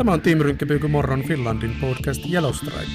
Tämä 0.00 0.12
on 0.12 0.20
Team 0.20 0.38
Rynkkäpyyky 0.38 0.88
Morron 0.88 1.22
Finlandin 1.22 1.76
podcast 1.80 2.20
Yellowstrike. 2.32 2.92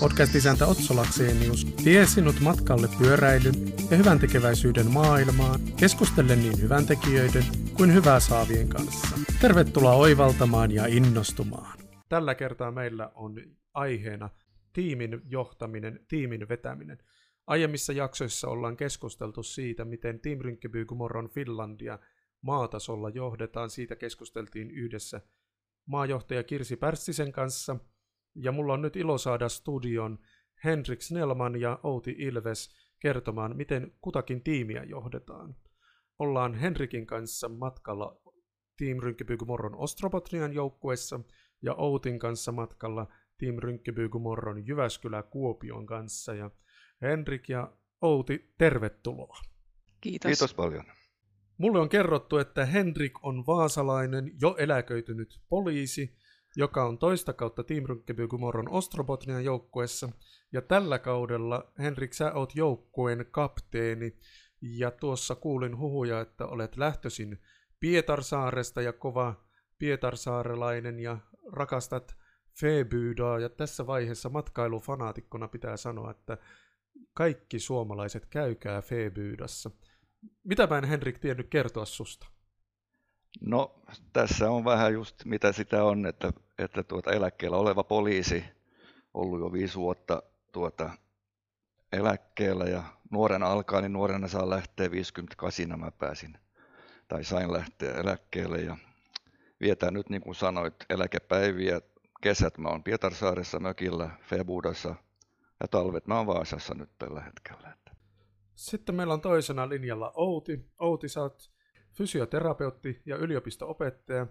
Podcast-isäntä 0.00 0.66
Otso 0.66 0.96
Laksenius 0.96 1.66
vie 1.84 2.06
sinut 2.06 2.40
matkalle 2.40 2.88
pyöräilyn 2.98 3.54
ja 3.90 3.96
hyvän 3.96 4.18
tekeväisyyden 4.18 4.90
maailmaan, 4.90 5.60
keskustellen 5.80 6.38
niin 6.38 6.62
hyvän 6.62 6.86
tekijöiden 6.86 7.42
kuin 7.76 7.94
hyvää 7.94 8.20
saavien 8.20 8.68
kanssa. 8.68 9.18
Tervetuloa 9.40 9.92
oivaltamaan 9.94 10.70
ja 10.70 10.86
innostumaan. 10.86 11.78
Tällä 12.08 12.34
kertaa 12.34 12.72
meillä 12.72 13.10
on 13.14 13.34
aiheena 13.74 14.30
tiimin 14.72 15.20
johtaminen, 15.24 16.00
tiimin 16.08 16.48
vetäminen. 16.48 16.98
Aiemmissa 17.46 17.92
jaksoissa 17.92 18.48
ollaan 18.48 18.76
keskusteltu 18.76 19.42
siitä, 19.42 19.84
miten 19.84 20.20
Team 20.20 20.38
Rynkkäpyyky 20.38 20.94
Morron 20.94 21.30
Finlandia 21.30 21.98
maatasolla 22.40 23.08
johdetaan. 23.08 23.70
Siitä 23.70 23.96
keskusteltiin 23.96 24.70
yhdessä 24.70 25.20
maajohtaja 25.86 26.42
Kirsi 26.42 26.76
Pärssisen 26.76 27.32
kanssa. 27.32 27.76
Ja 28.34 28.52
mulla 28.52 28.72
on 28.72 28.82
nyt 28.82 28.96
ilo 28.96 29.18
saada 29.18 29.48
studion 29.48 30.18
Henrik 30.64 31.02
Snellman 31.02 31.60
ja 31.60 31.80
Outi 31.82 32.14
Ilves 32.18 32.74
kertomaan, 33.00 33.56
miten 33.56 33.92
kutakin 34.00 34.42
tiimiä 34.42 34.84
johdetaan. 34.84 35.56
Ollaan 36.18 36.54
Henrikin 36.54 37.06
kanssa 37.06 37.48
matkalla 37.48 38.20
Team 38.78 38.98
Rynkkäpyyky-Morron 38.98 39.74
Ostrobotnian 39.74 40.52
joukkuessa 40.52 41.20
ja 41.62 41.74
Outin 41.74 42.18
kanssa 42.18 42.52
matkalla 42.52 43.06
Team 43.38 43.56
Rynkkäpyyky-Morron 43.58 44.66
Jyväskylä-Kuopion 44.66 45.86
kanssa. 45.86 46.34
Ja 46.34 46.50
Henrik 47.02 47.48
ja 47.48 47.76
Outi, 48.00 48.54
tervetuloa. 48.58 49.38
Kiitos. 50.00 50.28
Kiitos 50.28 50.54
paljon. 50.54 50.84
Mulle 51.58 51.78
on 51.78 51.88
kerrottu, 51.88 52.38
että 52.38 52.66
Henrik 52.66 53.24
on 53.24 53.46
vaasalainen, 53.46 54.32
jo 54.40 54.56
eläköitynyt 54.58 55.40
poliisi, 55.48 56.16
joka 56.56 56.84
on 56.84 56.98
toista 56.98 57.32
kautta 57.32 57.64
Team 57.64 57.84
Rynkkäpyyky-Morron 57.84 58.68
Ostrobotnian 58.68 59.44
joukkueessa. 59.44 60.08
Ja 60.52 60.62
tällä 60.62 60.98
kaudella, 60.98 61.72
Henrik, 61.78 62.12
sä 62.12 62.32
oot 62.32 62.54
joukkueen 62.54 63.26
kapteeni. 63.30 64.16
Ja 64.62 64.90
tuossa 64.90 65.34
kuulin 65.34 65.78
huhuja, 65.78 66.20
että 66.20 66.46
olet 66.46 66.76
lähtöisin 66.76 67.38
Pietarsaaresta 67.80 68.82
ja 68.82 68.92
kova 68.92 69.44
Pietarsaarelainen 69.78 71.00
ja 71.00 71.18
rakastat 71.52 72.16
Febyydaa. 72.60 73.38
Ja 73.38 73.48
tässä 73.48 73.86
vaiheessa 73.86 74.28
matkailufanatikkona 74.28 75.48
pitää 75.48 75.76
sanoa, 75.76 76.10
että 76.10 76.38
kaikki 77.14 77.58
suomalaiset 77.58 78.26
käykää 78.26 78.82
Febyydassa. 78.82 79.70
Mitä 80.44 80.66
mä 80.66 80.78
en 80.78 80.84
Henrik 80.84 81.18
tiennyt 81.18 81.48
kertoa 81.50 81.84
susta? 81.84 82.26
No 83.40 83.80
tässä 84.12 84.50
on 84.50 84.64
vähän 84.64 84.92
just 84.92 85.24
mitä 85.24 85.52
sitä 85.52 85.84
on, 85.84 86.06
että, 86.06 86.32
että 86.58 86.82
tuota 86.82 87.12
eläkkeellä 87.12 87.56
oleva 87.56 87.84
poliisi, 87.84 88.44
ollut 89.14 89.40
jo 89.40 89.52
viisi 89.52 89.78
vuotta 89.78 90.22
tuota 90.52 90.90
eläkkeellä 91.92 92.64
ja 92.64 92.82
nuorena 93.10 93.46
alkaa, 93.46 93.80
niin 93.80 93.92
nuorena 93.92 94.28
saa 94.28 94.50
lähteä 94.50 94.90
58 94.90 95.80
mä 95.80 95.90
pääsin 95.90 96.38
tai 97.08 97.24
sain 97.24 97.52
lähteä 97.52 97.94
eläkkeelle 97.94 98.58
ja 98.58 98.76
vietään 99.60 99.94
nyt 99.94 100.10
niin 100.10 100.22
kuin 100.22 100.34
sanoit 100.34 100.74
eläkepäiviä. 100.90 101.80
Kesät 102.20 102.58
mä 102.58 102.68
oon 102.68 102.82
Pietarsaaressa 102.82 103.60
mökillä, 103.60 104.10
Febudassa 104.22 104.94
ja 105.60 105.68
talvet 105.68 106.06
mä 106.06 106.16
oon 106.16 106.26
Vaasassa 106.26 106.74
nyt 106.74 106.90
tällä 106.98 107.20
hetkellä. 107.20 107.83
Sitten 108.54 108.94
meillä 108.94 109.14
on 109.14 109.20
toisena 109.20 109.68
linjalla 109.68 110.12
Outi. 110.14 110.70
Outi, 110.80 111.08
sä 111.08 111.20
oot 111.20 111.50
fysioterapeutti 111.92 113.02
ja 113.06 113.16
yliopistoopettaja, 113.16 114.26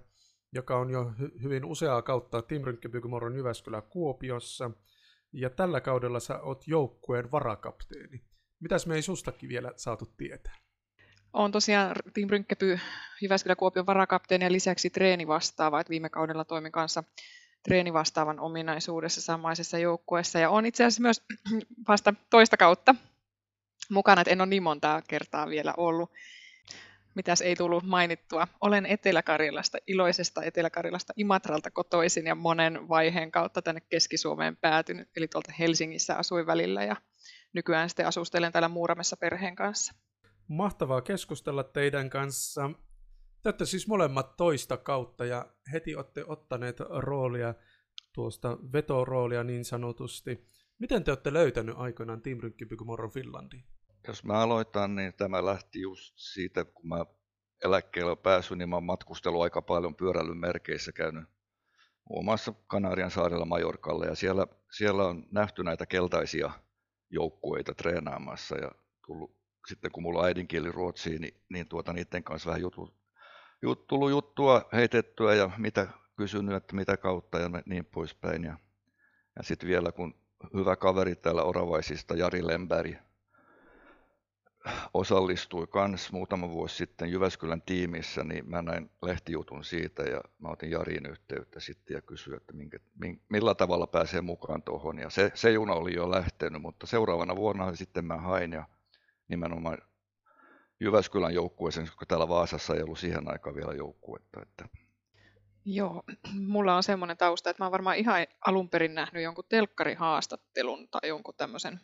joka 0.54 0.78
on 0.78 0.90
jo 0.90 1.14
hy- 1.20 1.44
hyvin 1.44 1.66
useaa 1.66 2.02
kautta 2.02 2.42
Team 2.42 2.64
Rynkkäpyykymoron 2.64 3.36
Jyväskylä 3.36 3.82
Kuopiossa. 3.82 4.72
Ja 5.34 5.50
tällä 5.50 5.82
kaudella 5.82 6.20
sä 6.20 6.40
oot 6.40 6.68
joukkueen 6.68 7.32
varakapteeni. 7.32 8.22
Mitäs 8.60 8.88
me 8.88 8.96
ei 8.96 9.02
sustakin 9.02 9.50
vielä 9.50 9.74
saatu 9.76 10.06
tietää? 10.18 10.56
Olen 11.34 11.52
tosiaan 11.52 11.96
Team 12.14 12.30
Rynkkäpy 12.30 12.80
Jyväskylä 13.22 13.56
Kuopion 13.56 13.86
varakapteeni 13.86 14.46
ja 14.46 14.52
lisäksi 14.52 14.90
treenivastaava, 14.90 15.80
että 15.80 15.90
viime 15.90 16.10
kaudella 16.10 16.46
toimin 16.46 16.72
kanssa 16.72 17.04
treenivastaavan 17.64 18.40
ominaisuudessa 18.40 19.22
samaisessa 19.22 19.78
joukkueessa. 19.78 20.40
Ja 20.40 20.50
on 20.50 20.66
itse 20.66 20.84
asiassa 20.84 21.02
myös 21.02 21.22
vasta 21.88 22.14
toista 22.30 22.58
kautta 22.58 22.96
mukana, 23.90 24.22
että 24.22 24.32
en 24.32 24.42
ole 24.42 24.50
niin 24.50 24.64
montaa 24.64 25.02
kertaa 25.02 25.50
vielä 25.50 25.74
ollut. 25.78 26.12
Mitäs 27.16 27.42
ei 27.42 27.56
tullut 27.56 27.84
mainittua. 27.84 28.48
Olen 28.62 28.86
Etelä-Karjalasta, 28.86 29.78
iloisesta 29.88 30.44
Etelä-Karjalasta 30.44 31.14
Imatralta 31.18 31.72
kotoisin 31.72 32.26
ja 32.26 32.36
monen 32.36 32.90
vaiheen 32.90 33.32
kautta 33.32 33.62
tänne 33.62 33.82
Keski-Suomeen 33.82 34.58
päätynyt. 34.58 35.10
Eli 35.16 35.28
tuolta 35.28 35.52
Helsingissä 35.60 36.16
asuin 36.16 36.46
välillä 36.46 36.84
ja 36.84 36.96
nykyään 37.54 37.90
sitten 37.90 38.08
asustelen 38.08 38.52
täällä 38.52 38.68
Muuramessa 38.68 39.18
perheen 39.18 39.56
kanssa. 39.56 39.94
Mahtavaa 40.48 41.02
keskustella 41.02 41.64
teidän 41.64 42.10
kanssa. 42.10 42.70
Te 43.44 43.50
olette 43.50 43.66
siis 43.66 43.88
molemmat 43.88 44.38
toista 44.38 44.78
kautta 44.78 45.26
ja 45.26 45.46
heti 45.74 45.96
olette 45.96 46.24
ottaneet 46.28 46.80
roolia, 46.80 47.54
tuosta 48.14 48.58
vetoroolia 48.74 49.44
niin 49.44 49.66
sanotusti. 49.66 50.48
Miten 50.80 51.04
te 51.04 51.12
olette 51.12 51.34
löytänyt 51.34 51.76
aikoinaan 51.78 52.22
Team 52.22 52.40
Rynkkipikumorron 52.40 53.12
Finlandiin? 53.12 53.64
Jos 54.08 54.24
mä 54.24 54.34
aloitan, 54.34 54.96
niin 54.96 55.14
tämä 55.14 55.46
lähti 55.46 55.82
just 55.82 56.14
siitä, 56.18 56.66
kun 56.66 56.88
mä 56.88 57.06
eläkkeelle 57.64 58.16
päässyt, 58.16 58.58
niin 58.58 58.70
mä 58.70 58.76
oon 58.76 58.84
matkustellut 58.84 59.42
aika 59.42 59.62
paljon 59.62 59.96
pyöräilyn 59.96 60.38
merkeissä 60.38 60.92
käynyt 60.92 61.24
muun 62.10 62.26
muassa 62.26 62.54
Kanarian 62.68 63.12
saarella 63.12 63.46
Majorkalle 63.46 64.06
ja 64.06 64.16
siellä, 64.16 64.48
siellä 64.72 65.04
on 65.08 65.26
nähty 65.32 65.64
näitä 65.64 65.86
keltaisia 65.86 66.52
joukkueita 67.10 67.74
treenaamassa 67.74 68.58
ja 68.58 68.72
tullut, 69.08 69.38
sitten 69.68 69.92
kun 69.92 70.04
mulla 70.04 70.20
on 70.20 70.26
äidinkieli 70.26 70.72
ruotsiin, 70.72 71.22
niin, 71.22 71.42
niin 71.50 71.68
tuota, 71.68 71.94
niiden 71.94 72.24
kanssa 72.24 72.48
vähän 72.48 72.62
jutu, 72.62 72.94
jut, 73.62 73.88
tullut 73.88 74.10
juttua 74.10 74.70
heitettyä 74.74 75.34
ja 75.34 75.52
mitä 75.58 75.88
kysynyt, 76.18 76.56
että 76.56 76.76
mitä 76.76 76.98
kautta 76.98 77.40
ja 77.40 77.50
niin 77.66 77.86
poispäin. 77.86 78.44
Ja, 78.44 78.58
ja 79.36 79.44
sitten 79.44 79.70
vielä 79.70 79.92
kun 79.92 80.23
hyvä 80.54 80.76
kaveri 80.76 81.16
täällä 81.16 81.44
Oravaisista, 81.44 82.16
Jari 82.16 82.48
Lemberg, 82.48 82.96
osallistui 84.94 85.68
kans 85.68 86.12
muutama 86.12 86.50
vuosi 86.50 86.76
sitten 86.76 87.12
Jyväskylän 87.12 87.62
tiimissä, 87.62 88.24
niin 88.24 88.50
mä 88.50 88.62
näin 88.62 88.90
lehtijutun 89.02 89.64
siitä 89.64 90.04
ja 90.04 90.22
mä 90.40 90.50
otin 90.50 90.72
Jariin 90.72 91.06
yhteyttä 91.06 91.60
sitten 91.60 91.96
ja 91.96 92.02
kysyin, 92.02 92.38
että 92.38 92.54
minkä, 92.54 92.80
millä 93.30 93.56
tavalla 93.56 93.88
pääsee 93.88 94.22
mukaan 94.22 94.64
tuohon. 94.64 94.98
Ja 94.98 95.10
se, 95.10 95.32
se 95.34 95.52
juna 95.52 95.74
oli 95.74 95.96
jo 95.96 96.12
lähtenyt, 96.12 96.62
mutta 96.62 96.88
seuraavana 96.88 97.36
vuonna 97.36 97.76
sitten 97.76 98.06
mä 98.06 98.18
hain 98.18 98.52
ja 98.52 98.66
nimenomaan 99.28 99.78
Jyväskylän 100.80 101.34
joukkueeseen, 101.34 101.88
koska 101.88 102.06
täällä 102.06 102.28
Vaasassa 102.28 102.76
ei 102.76 102.84
ollut 102.84 103.00
siihen 103.00 103.32
aikaan 103.32 103.56
vielä 103.56 103.74
joukkuetta. 103.74 104.42
Että... 104.42 104.68
Joo, 105.66 106.04
mulla 106.48 106.76
on 106.76 106.84
semmoinen 106.84 107.18
tausta, 107.18 107.50
että 107.50 107.64
mä 107.64 107.66
oon 107.66 107.72
varmaan 107.72 107.98
ihan 107.98 108.28
alun 108.48 108.70
perin 108.70 108.96
nähnyt 108.96 109.24
jonkun 109.24 109.46
telkkarihaastattelun 109.50 110.88
tai 110.92 111.10
jonkun 111.10 111.34
tämmöisen 111.38 111.80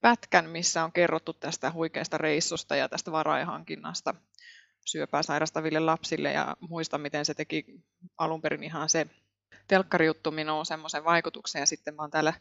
pätkän, 0.00 0.50
missä 0.50 0.84
on 0.84 0.92
kerrottu 0.92 1.32
tästä 1.32 1.72
huikeasta 1.72 2.18
reissusta 2.18 2.76
ja 2.76 2.88
tästä 2.88 3.12
varaihankinnasta 3.12 4.14
syöpää 4.84 5.22
sairastaville 5.22 5.80
lapsille 5.80 6.32
ja 6.32 6.56
muistan, 6.60 7.00
miten 7.00 7.24
se 7.24 7.34
teki 7.34 7.64
alun 8.18 8.42
perin 8.42 8.64
ihan 8.64 8.88
se 8.88 9.06
telkkarijuttu 9.68 10.30
minuun 10.30 10.66
semmoisen 10.66 11.04
vaikutuksen. 11.04 11.60
Ja 11.60 11.66
sitten 11.66 11.94
mä 11.94 12.02
oon 12.02 12.10
täällä 12.10 12.32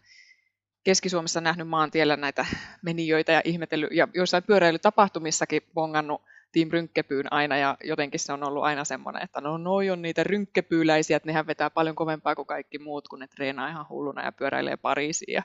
Keski-Suomessa 0.84 1.41
nähnyt 1.41 1.68
maantiellä 1.68 2.18
näitä 2.18 2.46
menijöitä 2.81 3.31
ja 3.31 3.41
ihmetellyt 3.46 3.90
ja 3.91 4.08
joissain 4.14 4.44
pyöräilytapahtumissakin 4.44 5.62
bongannut 5.74 6.22
Team 6.55 6.69
Rynkkepyyn 6.71 7.33
aina 7.33 7.57
ja 7.57 7.77
jotenkin 7.83 8.19
se 8.19 8.33
on 8.33 8.43
ollut 8.43 8.63
aina 8.63 8.85
semmoinen, 8.85 9.23
että 9.23 9.41
no 9.41 9.57
noi 9.57 9.90
on 9.90 10.02
niitä 10.02 10.23
rynkkepyyläisiä, 10.23 11.17
että 11.17 11.28
nehän 11.28 11.47
vetää 11.47 11.69
paljon 11.69 11.96
kovempaa 11.96 12.35
kuin 12.35 12.46
kaikki 12.46 12.79
muut, 12.79 13.07
kun 13.07 13.19
ne 13.19 13.28
treenaa 13.28 13.69
ihan 13.69 13.85
hulluna 13.90 14.25
ja 14.25 14.31
pyöräilee 14.31 14.78
Pariisiin 14.78 15.34
ja 15.34 15.43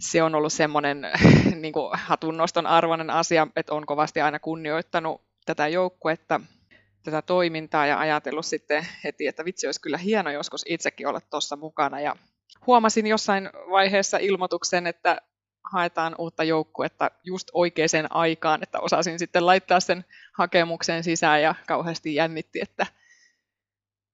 se 0.00 0.22
on 0.22 0.34
ollut 0.34 0.52
semmoinen 0.52 1.02
niin 1.60 1.74
hatunnoston 1.92 2.66
arvoinen 2.66 3.10
asia, 3.10 3.46
että 3.56 3.74
on 3.74 3.86
kovasti 3.86 4.20
aina 4.20 4.38
kunnioittanut 4.38 5.22
tätä 5.46 5.68
joukkuetta, 5.68 6.40
tätä 7.02 7.22
toimintaa 7.22 7.86
ja 7.86 7.98
ajatellut 7.98 8.46
sitten 8.46 8.86
heti, 9.04 9.26
että 9.26 9.44
vitsi 9.44 9.66
olisi 9.66 9.80
kyllä 9.80 9.98
hieno 9.98 10.30
joskus 10.30 10.64
itsekin 10.68 11.06
olla 11.06 11.20
tuossa 11.20 11.56
mukana. 11.56 12.00
Ja 12.00 12.16
huomasin 12.66 13.06
jossain 13.06 13.50
vaiheessa 13.70 14.18
ilmoituksen, 14.18 14.86
että 14.86 15.20
haetaan 15.72 16.14
uutta 16.18 16.44
joukkuetta 16.44 17.10
just 17.24 17.48
oikeaan 17.52 18.06
aikaan, 18.10 18.62
että 18.62 18.80
osasin 18.80 19.18
sitten 19.18 19.46
laittaa 19.46 19.80
sen 19.80 20.04
hakemuksen 20.38 21.04
sisään 21.04 21.42
ja 21.42 21.54
kauheasti 21.66 22.14
jännitti, 22.14 22.60
että 22.62 22.86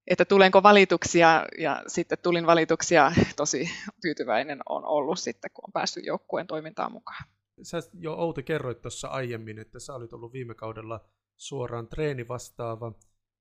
että 0.07 0.25
tulenko 0.25 0.63
valituksia 0.63 1.45
ja 1.57 1.83
sitten 1.87 2.17
tulin 2.23 2.45
valituksia, 2.45 3.11
tosi 3.35 3.69
tyytyväinen 4.01 4.59
on 4.69 4.85
ollut 4.85 5.19
sitten, 5.19 5.51
kun 5.53 5.63
on 5.67 5.73
päässyt 5.73 6.05
joukkueen 6.05 6.47
toimintaan 6.47 6.91
mukaan. 6.91 7.23
Sä 7.61 7.77
jo 7.99 8.13
Outi 8.13 8.43
kerroit 8.43 8.81
tuossa 8.81 9.07
aiemmin, 9.07 9.59
että 9.59 9.79
sä 9.79 9.93
olit 9.93 10.13
ollut 10.13 10.33
viime 10.33 10.55
kaudella 10.55 11.05
suoraan 11.35 11.87
treeni 11.87 12.27
vastaava. 12.27 12.91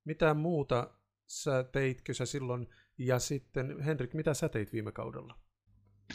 Mitä 0.05 0.35
muuta 0.35 0.91
sä 1.27 1.65
teitkö 1.65 2.15
sä 2.15 2.27
silloin 2.27 2.69
Ja 2.99 3.19
sitten 3.19 3.81
Henrik, 3.81 4.15
mitä 4.15 4.35
sä 4.35 4.49
teit 4.49 4.73
viime 4.73 4.93
kaudella? 4.93 5.39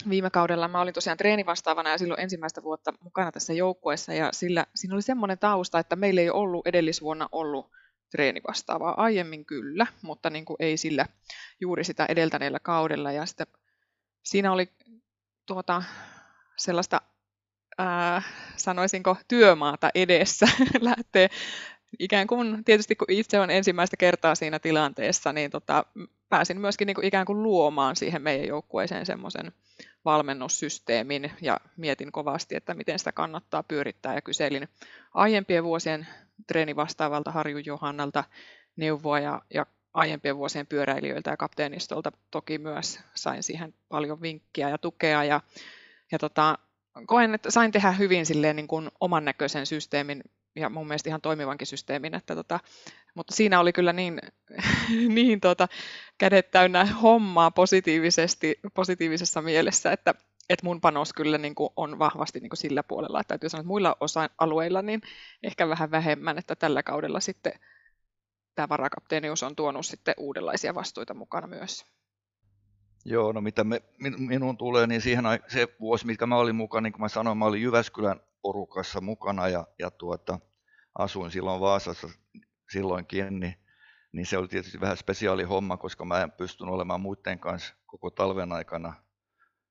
Viime 0.08 0.30
kaudella 0.30 0.68
mä 0.68 0.80
olin 0.80 0.94
tosiaan 0.94 1.18
treenivastaavana 1.18 1.90
ja 1.90 1.98
silloin 1.98 2.20
ensimmäistä 2.20 2.62
vuotta 2.62 2.92
mukana 3.00 3.32
tässä 3.32 3.52
joukkueessa 3.52 4.12
ja 4.14 4.28
sillä, 4.32 4.66
siinä 4.74 4.94
oli 4.94 5.02
semmoinen 5.02 5.38
tausta, 5.38 5.78
että 5.78 5.96
meillä 5.96 6.20
ei 6.20 6.30
ollut 6.30 6.66
edellisvuonna 6.66 7.28
ollut 7.32 7.70
treenivastaavaa. 8.10 8.94
Aiemmin 9.02 9.44
kyllä, 9.46 9.86
mutta 10.02 10.30
niin 10.30 10.44
kuin 10.44 10.56
ei 10.60 10.76
sillä 10.76 11.06
juuri 11.60 11.84
sitä 11.84 12.06
edeltäneellä 12.08 12.58
kaudella. 12.58 13.12
Ja 13.12 13.26
sitten 13.26 13.46
siinä 14.22 14.52
oli 14.52 14.68
tuota, 15.46 15.82
sellaista, 16.56 17.00
ää, 17.78 18.22
sanoisinko, 18.56 19.16
työmaata 19.28 19.90
edessä 19.94 20.46
lähtee 20.80 21.30
ikään 21.98 22.26
kuin, 22.26 22.64
tietysti 22.64 22.96
kun 22.96 23.10
itse 23.10 23.40
on 23.40 23.50
ensimmäistä 23.50 23.96
kertaa 23.96 24.34
siinä 24.34 24.58
tilanteessa, 24.58 25.32
niin 25.32 25.50
tota, 25.50 25.84
pääsin 26.28 26.60
myöskin 26.60 26.86
niin 26.86 26.94
kuin 26.94 27.04
ikään 27.04 27.26
kuin 27.26 27.42
luomaan 27.42 27.96
siihen 27.96 28.22
meidän 28.22 28.48
joukkueeseen 28.48 29.06
semmoisen 29.06 29.52
valmennussysteemin 30.04 31.32
ja 31.40 31.60
mietin 31.76 32.12
kovasti, 32.12 32.56
että 32.56 32.74
miten 32.74 32.98
sitä 32.98 33.12
kannattaa 33.12 33.62
pyörittää. 33.62 34.14
Ja 34.14 34.20
kyselin 34.20 34.68
aiempien 35.14 35.64
vuosien 35.64 36.06
treenivastaavalta 36.46 37.30
Harju 37.30 37.58
Johannalta 37.58 38.24
neuvoa 38.76 39.20
ja, 39.20 39.42
ja 39.54 39.66
aiempien 39.94 40.36
vuosien 40.36 40.66
pyöräilijöiltä 40.66 41.30
ja 41.30 41.36
kapteenistolta 41.36 42.12
toki 42.30 42.58
myös 42.58 43.00
sain 43.14 43.42
siihen 43.42 43.74
paljon 43.88 44.22
vinkkiä 44.22 44.68
ja 44.68 44.78
tukea. 44.78 45.24
Ja, 45.24 45.40
ja 46.12 46.18
tota, 46.18 46.58
koen, 47.06 47.34
että 47.34 47.50
sain 47.50 47.72
tehdä 47.72 47.92
hyvin 47.92 48.26
silleen 48.26 48.56
niin 48.56 48.68
kuin 48.68 48.90
oman 49.00 49.24
näköisen 49.24 49.66
systeemin 49.66 50.22
ja 50.56 50.68
mun 50.68 50.88
mielestä 50.88 51.10
ihan 51.10 51.20
toimivankin 51.20 51.66
systeemin, 51.66 52.14
että 52.14 52.34
tota, 52.34 52.60
mutta 53.14 53.34
siinä 53.34 53.60
oli 53.60 53.72
kyllä 53.72 53.92
niin, 53.92 54.20
niin 55.14 55.40
tota, 55.40 55.68
kädet 56.18 56.50
täynnä 56.50 56.84
hommaa 56.84 57.50
positiivisesti, 57.50 58.60
positiivisessa 58.74 59.42
mielessä, 59.42 59.92
että, 59.92 60.14
että 60.48 60.64
mun 60.66 60.80
panos 60.80 61.12
kyllä 61.12 61.38
niin 61.38 61.54
kuin 61.54 61.70
on 61.76 61.98
vahvasti 61.98 62.40
niin 62.40 62.50
kuin 62.50 62.58
sillä 62.58 62.82
puolella, 62.82 63.20
että 63.20 63.28
täytyy 63.28 63.48
sanoa, 63.48 63.60
että 63.60 63.68
muilla 63.68 63.96
osa-alueilla 64.00 64.82
niin 64.82 65.00
ehkä 65.42 65.68
vähän 65.68 65.90
vähemmän, 65.90 66.38
että 66.38 66.56
tällä 66.56 66.82
kaudella 66.82 67.20
sitten 67.20 67.52
tämä 68.54 68.68
varakapteenius 68.68 69.42
on 69.42 69.56
tuonut 69.56 69.86
sitten 69.86 70.14
uudenlaisia 70.18 70.74
vastuita 70.74 71.14
mukana 71.14 71.46
myös. 71.46 71.86
Joo, 73.04 73.32
no 73.32 73.40
mitä 73.40 73.64
me, 73.64 73.82
minun 74.18 74.56
tulee, 74.56 74.86
niin 74.86 75.00
siihen 75.00 75.24
se 75.48 75.68
vuosi, 75.80 76.06
mikä 76.06 76.26
mä 76.26 76.36
olin 76.36 76.56
mukana, 76.56 76.80
niin 76.80 76.92
kuin 76.92 77.00
mä 77.00 77.08
sanoin, 77.08 77.38
mä 77.38 77.44
olin 77.44 77.62
Jyväskylän 77.62 78.20
porukassa 78.42 79.00
mukana 79.00 79.48
ja, 79.48 79.66
ja 79.78 79.90
tuota, 79.90 80.38
asuin 80.98 81.30
silloin 81.30 81.60
Vaasassa 81.60 82.08
silloinkin, 82.72 83.40
niin, 83.40 83.54
niin 84.12 84.26
se 84.26 84.38
oli 84.38 84.48
tietysti 84.48 84.80
vähän 84.80 84.96
spesiaali 84.96 85.42
homma, 85.42 85.76
koska 85.76 86.04
mä 86.04 86.22
en 86.22 86.32
pystynyt 86.32 86.74
olemaan 86.74 87.00
muiden 87.00 87.38
kanssa 87.38 87.74
koko 87.86 88.10
talven 88.10 88.52
aikana 88.52 88.94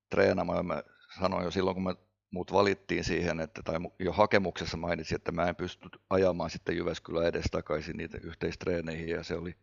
treenaamaan. 0.09 0.65
Mä 0.65 0.83
sanoin 1.19 1.43
jo 1.43 1.51
silloin, 1.51 1.75
kun 1.75 1.83
me 1.83 1.95
muut 2.31 2.53
valittiin 2.53 3.03
siihen, 3.03 3.39
että, 3.39 3.61
tai 3.63 3.75
jo 3.99 4.11
hakemuksessa 4.11 4.77
mainitsin, 4.77 5.15
että 5.15 5.31
mä 5.31 5.49
en 5.49 5.55
pysty 5.55 5.89
ajamaan 6.09 6.49
sitten 6.49 6.77
Jyväskylän 6.77 7.25
edes 7.25 7.45
takaisin 7.51 7.97
niitä 7.97 8.17
yhteistreeneihin, 8.23 9.09
ja 9.09 9.23
se 9.23 9.35
oli 9.35 9.55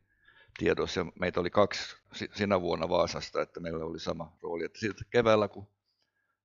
tiedossa. 0.58 1.06
Meitä 1.20 1.40
oli 1.40 1.50
kaksi 1.50 1.96
sinä 2.34 2.61
vuonna 2.61 2.88
Vaasasta, 2.88 3.43
että 3.43 3.61
meillä 3.61 3.84
oli 3.84 4.00
sama 4.00 4.37
rooli. 4.43 4.64
Että 4.64 4.78
sitten 4.78 5.06
keväällä, 5.11 5.49
kun 5.49 5.66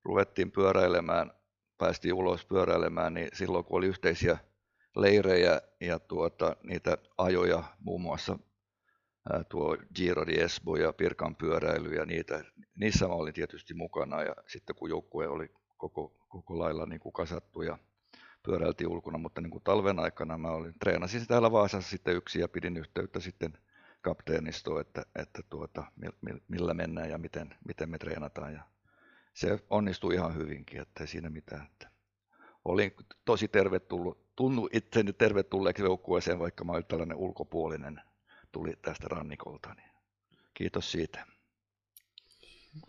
ruvettiin 0.04 0.52
pyöräilemään, 0.52 1.32
päästiin 1.78 2.14
ulos 2.14 2.46
pyöräilemään, 2.46 3.14
niin 3.14 3.30
silloin 3.34 3.66
kun 3.66 3.78
oli 3.78 3.88
yhteisiä 3.88 4.38
leirejä 4.96 5.62
ja 5.82 6.00
tuota, 6.00 6.56
niitä 6.64 6.98
ajoja, 7.18 7.64
muun 7.80 8.02
muassa 8.02 8.40
ää, 9.34 9.44
tuo 9.44 9.78
Giro 9.96 10.28
di 10.28 10.40
Esbo 10.40 10.76
ja 10.76 10.94
Pirkan 10.94 11.36
pyöräily 11.36 11.96
ja 11.96 12.06
niitä, 12.06 12.44
niissä 12.76 13.08
mä 13.08 13.14
olin 13.14 13.34
tietysti 13.34 13.74
mukana 13.74 14.24
ja 14.24 14.36
sitten 14.48 14.76
kun 14.76 14.90
joukkue 14.90 15.28
oli 15.28 15.52
koko, 15.78 16.16
koko 16.28 16.60
lailla 16.60 16.86
niin 16.86 17.00
kuin 17.00 17.14
kasattu 17.14 17.62
ja 17.62 17.78
pyöräiltiin 18.44 18.88
ulkona, 18.88 19.18
mutta 19.18 19.42
niin 19.42 19.52
kuin 19.52 19.64
talven 19.64 20.00
aikana 20.00 20.38
mä 20.38 20.52
olin, 20.52 20.74
treenasin 20.80 21.28
täällä 21.28 21.52
Vaasassa 21.52 21.90
sitten 21.90 22.16
yksi 22.16 22.40
ja 22.40 22.48
pidin 22.48 22.78
yhteyttä 22.78 23.20
sitten 23.20 23.58
kapteenistoon, 24.02 24.82
että, 24.82 25.06
että 25.16 25.44
tuota, 25.50 25.84
millä 26.48 26.74
mennään 26.74 27.10
ja 27.10 27.18
miten, 27.18 27.56
miten 27.68 27.90
me 27.90 27.98
treenataan. 27.98 28.54
Ja 28.54 28.64
se 29.34 29.60
onnistui 29.70 30.14
ihan 30.14 30.36
hyvinkin, 30.36 30.82
että 30.82 31.04
ei 31.04 31.08
siinä 31.08 31.30
mitään. 31.30 31.66
Että 31.66 31.90
olin 32.66 32.96
tosi 33.26 33.48
tervetullut, 33.48 34.36
tunnu 34.36 34.70
itseni 34.74 35.14
tervetulleeksi 35.14 35.84
joukkueeseen, 35.84 36.40
vaikka 36.40 36.64
mä 36.64 36.72
olin 36.72 36.86
tällainen 36.86 37.18
ulkopuolinen, 37.18 38.02
tuli 38.52 38.74
tästä 38.82 39.08
rannikolta. 39.08 39.74
Niin 39.74 39.90
kiitos 40.54 40.92
siitä. 40.92 41.26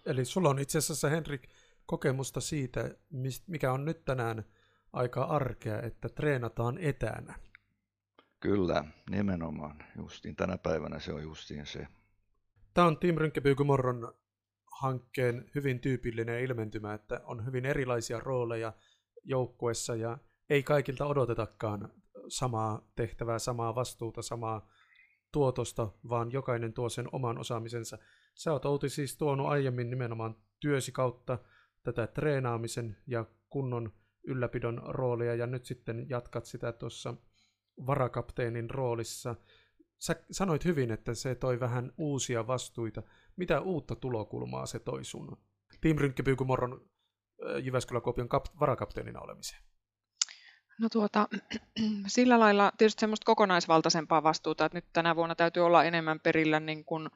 Eli 0.07 0.25
sulla 0.25 0.49
on 0.49 0.59
itse 0.59 0.79
asiassa, 0.79 1.09
Henrik, 1.09 1.49
kokemusta 1.87 2.41
siitä, 2.41 2.91
mikä 3.47 3.73
on 3.73 3.85
nyt 3.85 4.05
tänään 4.05 4.45
aika 4.93 5.25
arkea, 5.25 5.83
että 5.83 6.09
treenataan 6.09 6.79
etänä. 6.79 7.35
Kyllä, 8.41 8.85
nimenomaan. 9.11 9.85
Justiin 9.97 10.37
tänä 10.37 10.59
päivänä 10.59 10.99
se 10.99 11.13
on 11.13 11.23
justiin 11.23 11.67
se. 11.67 11.87
Tämä 12.75 12.87
on 12.87 12.99
Team 12.99 13.17
Rynkkäpyykymorron 13.17 14.15
hankkeen 14.81 15.51
hyvin 15.55 15.81
tyypillinen 15.81 16.43
ilmentymä, 16.43 16.95
että 16.95 17.21
on 17.25 17.47
hyvin 17.47 17.67
erilaisia 17.67 18.21
rooleja 18.21 18.73
joukkuessa 19.25 19.95
ja 19.95 20.19
ei 20.51 20.63
kaikilta 20.63 21.07
odotetakaan 21.07 21.93
samaa 22.29 22.93
tehtävää, 22.97 23.39
samaa 23.39 23.75
vastuuta, 23.75 24.23
samaa 24.23 24.69
tuotosta, 25.33 25.89
vaan 26.09 26.33
jokainen 26.33 26.73
tuo 26.73 26.89
sen 26.89 27.09
oman 27.13 27.39
osaamisensa. 27.39 27.99
Sä 28.35 28.53
oot 28.53 28.65
Outi 28.65 28.89
siis 28.89 29.17
tuonut 29.17 29.47
aiemmin 29.47 29.91
nimenomaan 29.91 30.37
työsi 30.61 30.93
kautta 30.93 31.39
tätä 31.83 32.07
treenaamisen 32.07 32.97
ja 33.07 33.25
kunnon 33.51 33.93
ylläpidon 34.27 34.83
roolia 34.89 35.35
ja 35.35 35.47
nyt 35.47 35.65
sitten 35.65 36.07
jatkat 36.09 36.45
sitä 36.45 36.73
tuossa 36.73 37.15
varakapteenin 37.87 38.71
roolissa. 38.71 39.35
Sä 39.99 40.17
sanoit 40.31 40.65
hyvin, 40.65 40.91
että 40.91 41.15
se 41.15 41.35
toi 41.35 41.61
vähän 41.61 41.93
uusia 41.99 42.47
vastuita. 42.47 43.03
Mitä 43.37 43.61
uutta 43.61 43.97
tulokulmaa 43.97 44.67
se 44.67 44.79
toi 44.79 45.05
sun 45.05 45.37
Team 45.81 45.97
Rynkkäpyykumorron 45.99 46.91
Jyväskylä-Kuopion 47.63 48.29
kap- 48.29 48.61
varakapteenina 48.61 49.21
olemiseen? 49.21 49.63
No 50.79 50.89
tuota, 50.89 51.29
sillä 52.07 52.41
lailla 52.41 52.73
tietysti 52.79 53.01
semmoista 53.01 53.27
kokonaisvaltaisempaa 53.27 54.23
vastuuta, 54.23 54.65
että 54.65 54.79
nyt 54.79 54.85
tänä 54.93 55.17
vuonna 55.17 55.35
täytyy 55.35 55.67
olla 55.67 55.85
enemmän 55.85 56.21
perillä 56.21 56.61
niin 56.61 56.85
kuin 56.85 57.11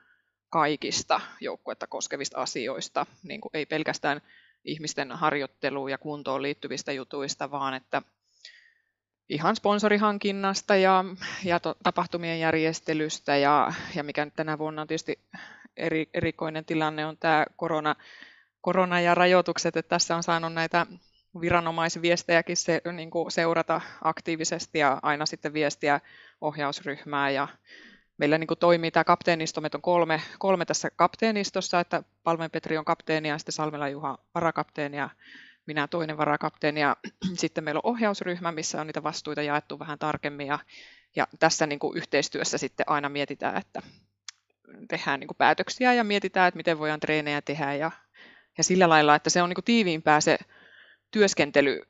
kaikista 0.51 1.21
joukkuetta 1.41 1.87
koskevista 1.87 2.41
asioista, 2.41 3.07
niin 3.23 3.41
kuin 3.41 3.51
ei 3.55 3.67
pelkästään 3.67 4.21
ihmisten 4.65 5.13
harjoitteluun 5.13 5.91
ja 5.91 5.99
kuntoon 5.99 6.43
liittyvistä 6.43 6.93
jutuista, 6.93 7.51
vaan 7.51 7.75
että 7.75 8.03
ihan 9.29 9.57
sponsorihankinnasta 9.57 10.77
ja, 10.77 11.05
ja 11.45 11.61
to, 11.61 11.75
tapahtumien 11.83 12.41
järjestelystä. 12.41 13.37
Ja, 13.37 13.73
ja 13.95 14.03
mikä 14.03 14.25
nyt 14.25 14.35
tänä 14.35 14.59
vuonna 14.59 14.83
on 14.83 14.89
tietysti 14.89 15.19
eri, 15.77 16.09
erikoinen 16.15 16.65
tilanne 16.65 17.07
on 17.07 17.17
tämä 17.17 17.47
korona, 17.57 17.95
korona 18.61 19.01
ja 19.01 19.15
rajoitukset, 19.15 19.77
että 19.77 19.89
tässä 19.89 20.17
on 20.17 20.23
saanut 20.23 20.53
näitä 20.53 20.87
viranomaisviestejäkin 21.41 22.57
se, 22.57 22.81
niin 22.93 23.11
kuin 23.11 23.31
seurata 23.31 23.81
aktiivisesti 24.05 24.79
ja 24.79 24.99
aina 25.03 25.27
sitten 25.27 25.53
viestiä 25.53 26.01
ohjausryhmää. 26.41 27.31
Ja 27.31 27.49
meillä 28.19 28.39
niin 28.39 28.49
kuin 28.49 28.59
toimii 28.59 28.91
tämä 28.91 29.05
kapteenisto, 29.05 29.61
meitä 29.61 29.79
on 29.79 29.83
kolme, 29.83 30.23
kolme 30.39 30.65
tässä 30.65 30.91
kapteenistossa, 30.97 31.81
että 31.81 32.03
Palmen 32.25 32.51
Petri 32.51 32.79
on 32.79 32.85
kapteeni 32.85 33.29
ja 33.29 33.39
sitten 33.39 33.53
Salmela 33.53 33.89
Juha 33.89 34.19
varakapteeni 34.35 34.97
ja 34.97 35.11
minä 35.69 35.89
toinen 35.89 36.19
varakapteeni 36.19 36.81
ja 36.81 36.97
sitten 37.43 37.65
meillä 37.65 37.81
on 37.85 37.91
ohjausryhmä, 37.93 38.53
missä 38.53 38.81
on 38.81 38.87
niitä 38.87 39.03
vastuita 39.03 39.43
jaettu 39.43 39.79
vähän 39.79 39.99
tarkemmin 39.99 40.47
ja, 40.47 40.59
ja 41.17 41.27
tässä 41.39 41.67
niin 41.67 41.79
kuin 41.79 41.97
yhteistyössä 41.97 42.59
sitten 42.59 42.89
aina 42.89 43.09
mietitään, 43.09 43.57
että 43.57 43.83
tehdään 44.89 45.21
niin 45.21 45.29
kuin 45.29 45.37
päätöksiä 45.37 45.95
ja 45.95 46.05
mietitään, 46.05 46.49
että 46.49 46.57
miten 46.57 46.79
voidaan 46.79 47.01
treenejä 47.01 47.43
tehdä 47.43 47.75
ja, 47.75 47.91
ja 48.59 48.65
sillä 48.65 48.89
lailla, 48.89 49.15
että 49.15 49.31
se 49.31 49.43
on 49.43 49.49
niin 49.49 49.55
kuin 49.55 49.65
tiiviimpää 49.65 50.21
se 50.21 50.39
työskentely, 51.11 51.83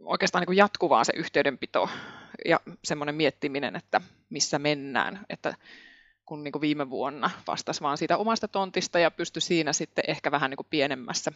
oikeastaan 0.00 0.40
niin 0.40 0.46
kuin 0.46 0.56
jatkuvaa 0.56 1.04
se 1.04 1.12
yhteydenpito 1.16 1.90
ja 2.44 2.60
semmoinen 2.84 3.14
miettiminen, 3.14 3.76
että 3.76 4.00
missä 4.30 4.58
mennään, 4.58 5.26
että 5.30 5.54
kun 6.26 6.44
niin 6.44 6.52
kuin 6.52 6.62
viime 6.62 6.90
vuonna 6.90 7.30
vastasi 7.46 7.80
vaan 7.80 7.98
siitä 7.98 8.16
omasta 8.16 8.48
tontista 8.48 8.98
ja 8.98 9.10
pystyi 9.10 9.42
siinä 9.42 9.72
sitten 9.72 10.04
ehkä 10.08 10.30
vähän 10.30 10.50
niin 10.50 10.56
kuin 10.56 10.66
pienemmässä 10.70 11.32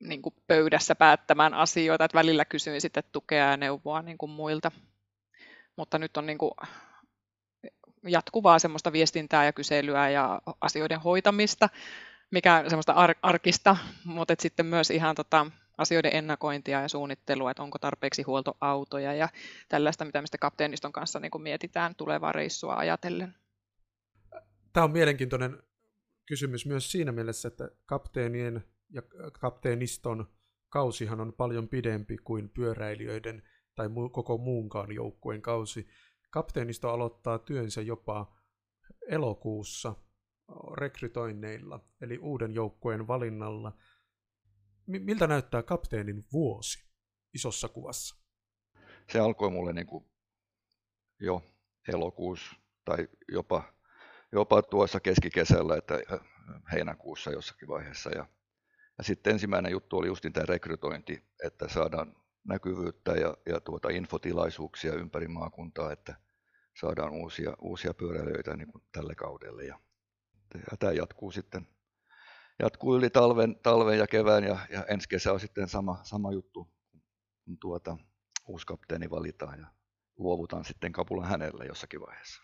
niin 0.00 0.22
kuin 0.22 0.34
pöydässä 0.46 0.94
päättämään 0.94 1.54
asioita, 1.54 2.04
että 2.04 2.18
välillä 2.18 2.44
kysyin 2.44 2.80
sitten 2.80 3.04
tukea 3.12 3.50
ja 3.50 3.56
neuvoa 3.56 4.02
niin 4.02 4.18
kuin 4.18 4.30
muilta. 4.30 4.70
Mutta 5.76 5.98
nyt 5.98 6.16
on 6.16 6.26
niin 6.26 6.38
kuin 6.38 6.52
jatkuvaa 8.08 8.58
semmoista 8.58 8.92
viestintää 8.92 9.44
ja 9.44 9.52
kyselyä 9.52 10.10
ja 10.10 10.40
asioiden 10.60 11.00
hoitamista, 11.00 11.68
mikä 12.30 12.64
semmoista 12.68 12.92
ar- 12.92 13.14
arkista, 13.22 13.76
mutta 14.04 14.34
sitten 14.38 14.66
myös 14.66 14.90
ihan 14.90 15.14
tota, 15.14 15.46
asioiden 15.78 16.16
ennakointia 16.16 16.80
ja 16.80 16.88
suunnittelua, 16.88 17.50
että 17.50 17.62
onko 17.62 17.78
tarpeeksi 17.78 18.22
huoltoautoja 18.22 19.14
ja 19.14 19.28
tällaista, 19.68 20.04
mitä 20.04 20.22
me 20.22 20.26
kapteeniston 20.40 20.92
kanssa 20.92 21.20
niin 21.20 21.30
kuin 21.30 21.42
mietitään 21.42 21.94
tulevaa 21.94 22.32
reissua 22.32 22.74
ajatellen. 22.74 23.34
Tämä 24.72 24.84
on 24.84 24.90
mielenkiintoinen 24.90 25.62
kysymys 26.26 26.66
myös 26.66 26.92
siinä 26.92 27.12
mielessä, 27.12 27.48
että 27.48 27.68
kapteenien 27.86 28.64
ja 28.90 29.02
kapteeniston 29.40 30.26
kausihan 30.68 31.20
on 31.20 31.32
paljon 31.32 31.68
pidempi 31.68 32.16
kuin 32.16 32.50
pyöräilijöiden 32.50 33.42
tai 33.74 33.88
koko 34.12 34.38
muunkaan 34.38 34.92
joukkueen 34.92 35.42
kausi. 35.42 35.88
Kapteenisto 36.30 36.90
aloittaa 36.90 37.38
työnsä 37.38 37.82
jopa 37.82 38.36
elokuussa 39.08 39.94
rekrytoinneilla, 40.76 41.80
eli 42.00 42.18
uuden 42.18 42.54
joukkueen 42.54 43.06
valinnalla. 43.06 43.72
Miltä 44.86 45.26
näyttää 45.26 45.62
kapteenin 45.62 46.24
vuosi 46.32 46.84
isossa 47.34 47.68
kuvassa? 47.68 48.16
Se 49.12 49.18
alkoi 49.20 49.50
mulle 49.50 49.72
niin 49.72 49.86
kuin 49.86 50.04
jo 51.20 51.42
elokuussa 51.92 52.56
tai 52.84 53.08
jopa, 53.28 53.74
jopa 54.32 54.62
tuossa 54.62 55.00
keskikesällä, 55.00 55.76
että 55.76 55.94
heinäkuussa 56.72 57.30
jossakin 57.30 57.68
vaiheessa. 57.68 58.10
Ja, 58.10 58.26
ja 58.98 59.04
sitten 59.04 59.32
ensimmäinen 59.32 59.72
juttu 59.72 59.98
oli 59.98 60.06
justin 60.06 60.32
tämä 60.32 60.46
rekrytointi, 60.46 61.24
että 61.44 61.68
saadaan 61.68 62.16
näkyvyyttä 62.48 63.12
ja, 63.12 63.36
ja 63.46 63.60
tuota 63.60 63.88
infotilaisuuksia 63.88 64.94
ympäri 64.94 65.28
maakuntaa, 65.28 65.92
että 65.92 66.14
saadaan 66.80 67.12
uusia, 67.12 67.56
uusia 67.60 67.94
pyöräilijöitä 67.94 68.56
niin 68.56 68.72
kuin 68.72 68.84
tälle 68.92 69.14
kaudelle. 69.14 69.64
Ja, 69.64 69.80
ja 70.54 70.76
tämä 70.78 70.92
jatkuu 70.92 71.30
sitten 71.30 71.66
jatkuu 72.58 72.96
yli 72.96 73.10
talven, 73.10 73.56
talven 73.62 73.98
ja 73.98 74.06
kevään 74.06 74.44
ja, 74.44 74.58
ja 74.70 74.84
ensi 74.84 75.08
kesä 75.08 75.32
on 75.32 75.40
sitten 75.40 75.68
sama, 75.68 76.00
sama 76.02 76.32
juttu, 76.32 76.68
kun 77.44 77.58
tuota, 77.58 77.96
uusi 78.48 78.66
kapteeni 78.66 79.10
valitaan 79.10 79.58
ja 79.58 79.66
luovutaan 80.18 80.64
sitten 80.64 80.92
kapulan 80.92 81.28
hänelle 81.28 81.66
jossakin 81.66 82.00
vaiheessa. 82.00 82.43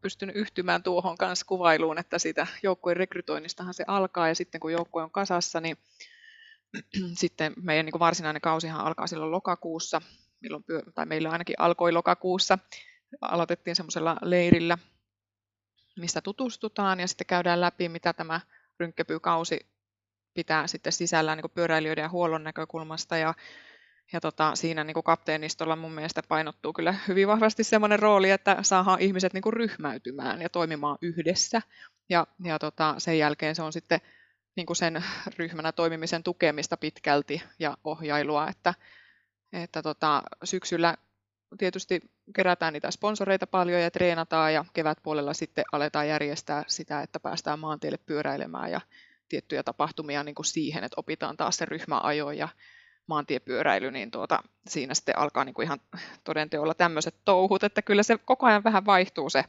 Pystynyt 0.00 0.36
yhtymään 0.36 0.82
tuohon 0.82 1.16
kanssa 1.16 1.46
kuvailuun, 1.46 1.98
että 1.98 2.18
siitä 2.18 2.46
joukkueen 2.62 2.96
rekrytoinnistahan 2.96 3.74
se 3.74 3.84
alkaa 3.86 4.28
ja 4.28 4.34
sitten 4.34 4.60
kun 4.60 4.72
joukkue 4.72 5.02
on 5.02 5.10
kasassa, 5.10 5.60
niin 5.60 5.76
sitten 7.20 7.52
meidän 7.62 7.86
niin 7.86 7.92
kuin 7.92 8.00
varsinainen 8.00 8.42
kausihan 8.42 8.80
alkaa 8.80 9.06
silloin 9.06 9.30
lokakuussa, 9.30 10.02
milloin 10.40 10.64
tai 10.94 11.06
meillä 11.06 11.30
ainakin 11.30 11.56
alkoi 11.58 11.92
lokakuussa. 11.92 12.58
Aloitettiin 13.20 13.76
semmoisella 13.76 14.16
leirillä, 14.22 14.78
mistä 15.98 16.20
tutustutaan 16.20 17.00
ja 17.00 17.08
sitten 17.08 17.26
käydään 17.26 17.60
läpi, 17.60 17.88
mitä 17.88 18.12
tämä 18.12 18.40
rynkkepykausi 18.78 19.66
pitää 20.34 20.66
sitten 20.66 20.92
sisällään 20.92 21.38
niin 21.38 21.50
pyöräilijöiden 21.54 22.02
ja 22.02 22.08
huollon 22.08 22.44
näkökulmasta. 22.44 23.16
Ja, 23.16 23.34
ja 24.12 24.20
tota, 24.20 24.56
siinä 24.56 24.84
niin 24.84 25.04
kapteenistolla 25.04 25.76
mun 25.76 25.92
mielestä 25.92 26.22
painottuu 26.28 26.72
kyllä 26.72 26.94
hyvin 27.08 27.28
vahvasti 27.28 27.64
semmoinen 27.64 27.98
rooli, 27.98 28.30
että 28.30 28.56
saadaan 28.62 29.00
ihmiset 29.00 29.32
niin 29.34 29.52
ryhmäytymään 29.52 30.42
ja 30.42 30.48
toimimaan 30.48 30.98
yhdessä. 31.02 31.62
Ja, 32.08 32.26
ja 32.44 32.58
tota, 32.58 32.94
sen 32.98 33.18
jälkeen 33.18 33.54
se 33.54 33.62
on 33.62 33.72
sitten 33.72 34.00
niin 34.56 34.66
kuin 34.66 34.76
sen 34.76 35.04
ryhmänä 35.38 35.72
toimimisen 35.72 36.22
tukemista 36.22 36.76
pitkälti 36.76 37.42
ja 37.58 37.76
ohjailua, 37.84 38.48
että, 38.48 38.74
että 39.52 39.82
tota, 39.82 40.22
syksyllä 40.44 40.96
tietysti 41.58 42.00
kerätään 42.34 42.72
niitä 42.72 42.90
sponsoreita 42.90 43.46
paljon 43.46 43.80
ja 43.80 43.90
treenataan 43.90 44.54
ja 44.54 44.64
kevätpuolella 44.72 45.34
sitten 45.34 45.64
aletaan 45.72 46.08
järjestää 46.08 46.64
sitä, 46.66 47.02
että 47.02 47.20
päästään 47.20 47.58
maantielle 47.58 47.98
pyöräilemään 48.06 48.70
ja 48.70 48.80
tiettyjä 49.28 49.62
tapahtumia 49.62 50.24
niin 50.24 50.34
kuin 50.34 50.46
siihen, 50.46 50.84
että 50.84 51.00
opitaan 51.00 51.36
taas 51.36 51.56
se 51.56 51.64
ryhmäajo 51.64 52.30
ja 52.30 52.48
maantiepyöräily, 53.10 53.90
niin 53.90 54.10
tuota, 54.10 54.42
siinä 54.68 54.94
sitten 54.94 55.18
alkaa 55.18 55.44
niin 55.44 55.54
kuin 55.54 55.64
ihan 55.64 55.80
todenteolla 56.24 56.74
tämmöiset 56.74 57.14
touhut, 57.24 57.64
että 57.64 57.82
kyllä 57.82 58.02
se 58.02 58.18
koko 58.18 58.46
ajan 58.46 58.64
vähän 58.64 58.86
vaihtuu 58.86 59.30
se, 59.30 59.44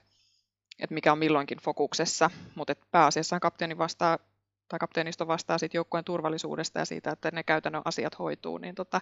että 0.80 0.94
mikä 0.94 1.12
on 1.12 1.18
milloinkin 1.18 1.58
fokuksessa, 1.58 2.30
mutta 2.56 2.76
pääasiassa 2.92 3.40
kapteeni 3.40 3.78
vastaa 3.78 4.18
tai 4.68 4.80
kapteenisto 4.80 5.28
vastaa 5.28 5.58
sitten 5.58 5.80
joukkueen 5.80 6.06
turvallisuudesta 6.06 6.80
ja 6.80 6.86
siitä, 6.86 7.12
että 7.12 7.32
ne 7.32 7.44
käytännön 7.44 7.82
asiat 7.86 8.20
hoituu, 8.20 8.58
niin 8.58 8.76
tota, 8.76 9.02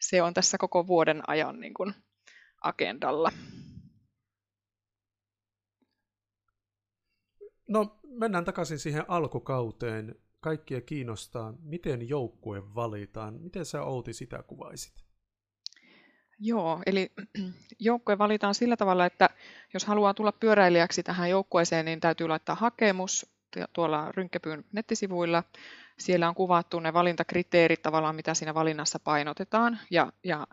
se 0.00 0.22
on 0.22 0.34
tässä 0.34 0.58
koko 0.58 0.86
vuoden 0.86 1.22
ajan 1.26 1.60
niin 1.60 1.74
kuin 1.74 1.94
agendalla. 2.62 3.32
No 7.68 7.98
mennään 8.08 8.44
takaisin 8.44 8.78
siihen 8.78 9.04
alkukauteen. 9.08 10.25
Kaikkia 10.46 10.80
kiinnostaa, 10.80 11.54
miten 11.62 12.08
joukkue 12.08 12.74
valitaan. 12.74 13.34
Miten 13.34 13.64
sä 13.64 13.82
Outi 13.82 14.12
sitä 14.12 14.42
kuvaisit? 14.42 14.94
Joo, 16.38 16.82
eli 16.86 17.12
joukkue 17.80 18.18
valitaan 18.18 18.54
sillä 18.54 18.76
tavalla, 18.76 19.06
että 19.06 19.30
jos 19.74 19.84
haluaa 19.84 20.14
tulla 20.14 20.32
pyöräilijäksi 20.32 21.02
tähän 21.02 21.30
joukkueeseen, 21.30 21.84
niin 21.84 22.00
täytyy 22.00 22.28
laittaa 22.28 22.54
hakemus 22.54 23.26
tuolla 23.72 24.12
Rynkkepyyn 24.12 24.64
nettisivuilla. 24.72 25.44
Siellä 25.98 26.28
on 26.28 26.34
kuvattu 26.34 26.80
ne 26.80 26.92
valintakriteerit 26.92 27.82
tavallaan, 27.82 28.16
mitä 28.16 28.34
siinä 28.34 28.54
valinnassa 28.54 28.98
painotetaan. 28.98 29.78
Ja, 29.90 30.12
ja 30.24 30.46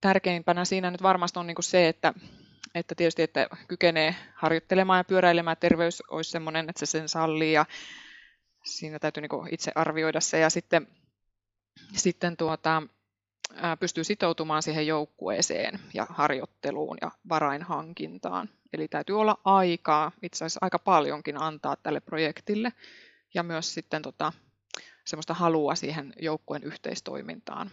tärkeimpänä 0.00 0.64
siinä 0.64 0.90
nyt 0.90 1.02
varmasti 1.02 1.38
on 1.38 1.46
niin 1.46 1.56
se, 1.60 1.88
että, 1.88 2.14
että 2.74 2.94
tietysti 2.94 3.22
että 3.22 3.48
kykenee 3.68 4.14
harjoittelemaan 4.34 5.00
ja 5.00 5.04
pyöräilemään, 5.04 5.56
terveys 5.60 6.02
olisi 6.10 6.30
sellainen, 6.30 6.70
että 6.70 6.86
se 6.86 6.90
sen 6.90 7.08
sallii 7.08 7.52
ja 7.52 7.66
siinä 8.68 8.98
täytyy 8.98 9.20
niin 9.20 9.54
itse 9.54 9.72
arvioida 9.74 10.20
se 10.20 10.38
ja 10.38 10.50
sitten, 10.50 10.88
sitten 11.96 12.36
tuota, 12.36 12.82
pystyy 13.80 14.04
sitoutumaan 14.04 14.62
siihen 14.62 14.86
joukkueeseen 14.86 15.80
ja 15.94 16.06
harjoitteluun 16.10 16.98
ja 17.00 17.10
varainhankintaan. 17.28 18.48
Eli 18.72 18.88
täytyy 18.88 19.20
olla 19.20 19.40
aikaa, 19.44 20.12
itse 20.22 20.44
asiassa 20.44 20.58
aika 20.62 20.78
paljonkin 20.78 21.42
antaa 21.42 21.76
tälle 21.76 22.00
projektille 22.00 22.72
ja 23.34 23.42
myös 23.42 23.74
sitten 23.74 24.02
tota, 24.02 24.32
semmoista 25.04 25.34
halua 25.34 25.74
siihen 25.74 26.14
joukkueen 26.20 26.64
yhteistoimintaan. 26.64 27.70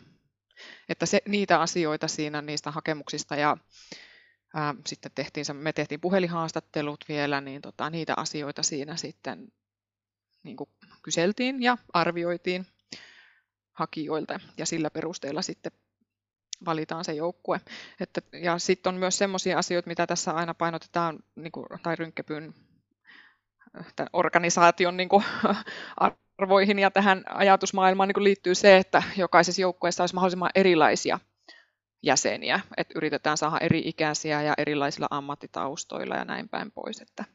Että 0.90 1.06
se, 1.06 1.22
niitä 1.28 1.62
asioita 1.62 2.08
siinä 2.08 2.42
niistä 2.42 2.72
hakemuksista 2.72 3.36
ja 3.36 3.58
ää, 4.54 4.76
sitten 4.86 5.12
tehtiin, 5.16 5.46
me 5.54 5.74
tehtiin 5.74 6.02
puhelinhaastattelut 6.02 7.06
vielä, 7.10 7.42
niin 7.42 7.62
tota, 7.62 7.90
niitä 7.90 8.14
asioita 8.18 8.64
siinä 8.64 8.96
sitten 8.96 9.52
niin 10.44 10.58
kuin 10.58 10.70
kyseltiin 11.06 11.64
ja 11.64 11.78
arvioitiin 11.94 12.66
hakijoilta 13.74 14.40
ja 14.58 14.66
sillä 14.66 14.90
perusteella 14.90 15.42
sitten 15.42 15.72
valitaan 16.66 17.06
se 17.06 17.14
joukkue. 17.14 17.62
Että, 18.00 18.22
ja 18.42 18.60
sitten 18.60 18.94
on 18.94 19.00
myös 19.00 19.18
sellaisia 19.18 19.58
asioita, 19.58 19.88
mitä 19.88 20.08
tässä 20.08 20.32
aina 20.32 20.54
painotetaan, 20.54 21.20
niin 21.36 21.52
kuin, 21.52 21.66
tai 21.84 21.96
rynkkepyn 21.96 22.54
organisaation 24.14 24.98
niin 24.98 25.10
kuin, 25.10 25.24
arvoihin 26.38 26.80
ja 26.80 26.92
tähän 26.92 27.24
ajatusmaailmaan 27.30 28.10
niin 28.10 28.24
liittyy 28.24 28.56
se, 28.56 28.78
että 28.78 29.04
jokaisessa 29.18 29.62
joukkueessa 29.62 30.04
olisi 30.04 30.16
mahdollisimman 30.16 30.52
erilaisia 30.56 31.20
jäseniä, 32.04 32.60
että 32.78 32.94
yritetään 32.96 33.38
saada 33.38 33.58
eri 33.62 33.82
ikäisiä 33.86 34.42
ja 34.42 34.54
erilaisilla 34.58 35.08
ammattitaustoilla 35.10 36.16
ja 36.16 36.26
näin 36.26 36.50
päin 36.50 36.72
pois. 36.72 37.02
Että. 37.02 37.26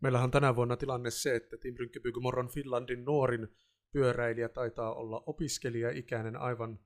Meillähän 0.00 0.24
on 0.24 0.30
tänä 0.30 0.56
vuonna 0.56 0.76
tilanne 0.76 1.10
se, 1.10 1.36
että 1.36 1.56
Rynkkäpyky 1.78 2.20
Morron 2.20 2.48
Finlandin 2.48 3.04
nuorin 3.04 3.48
pyöräilijä 3.92 4.48
taitaa 4.48 4.94
olla 4.94 5.22
opiskelija-ikäinen 5.26 6.36
aivan 6.36 6.78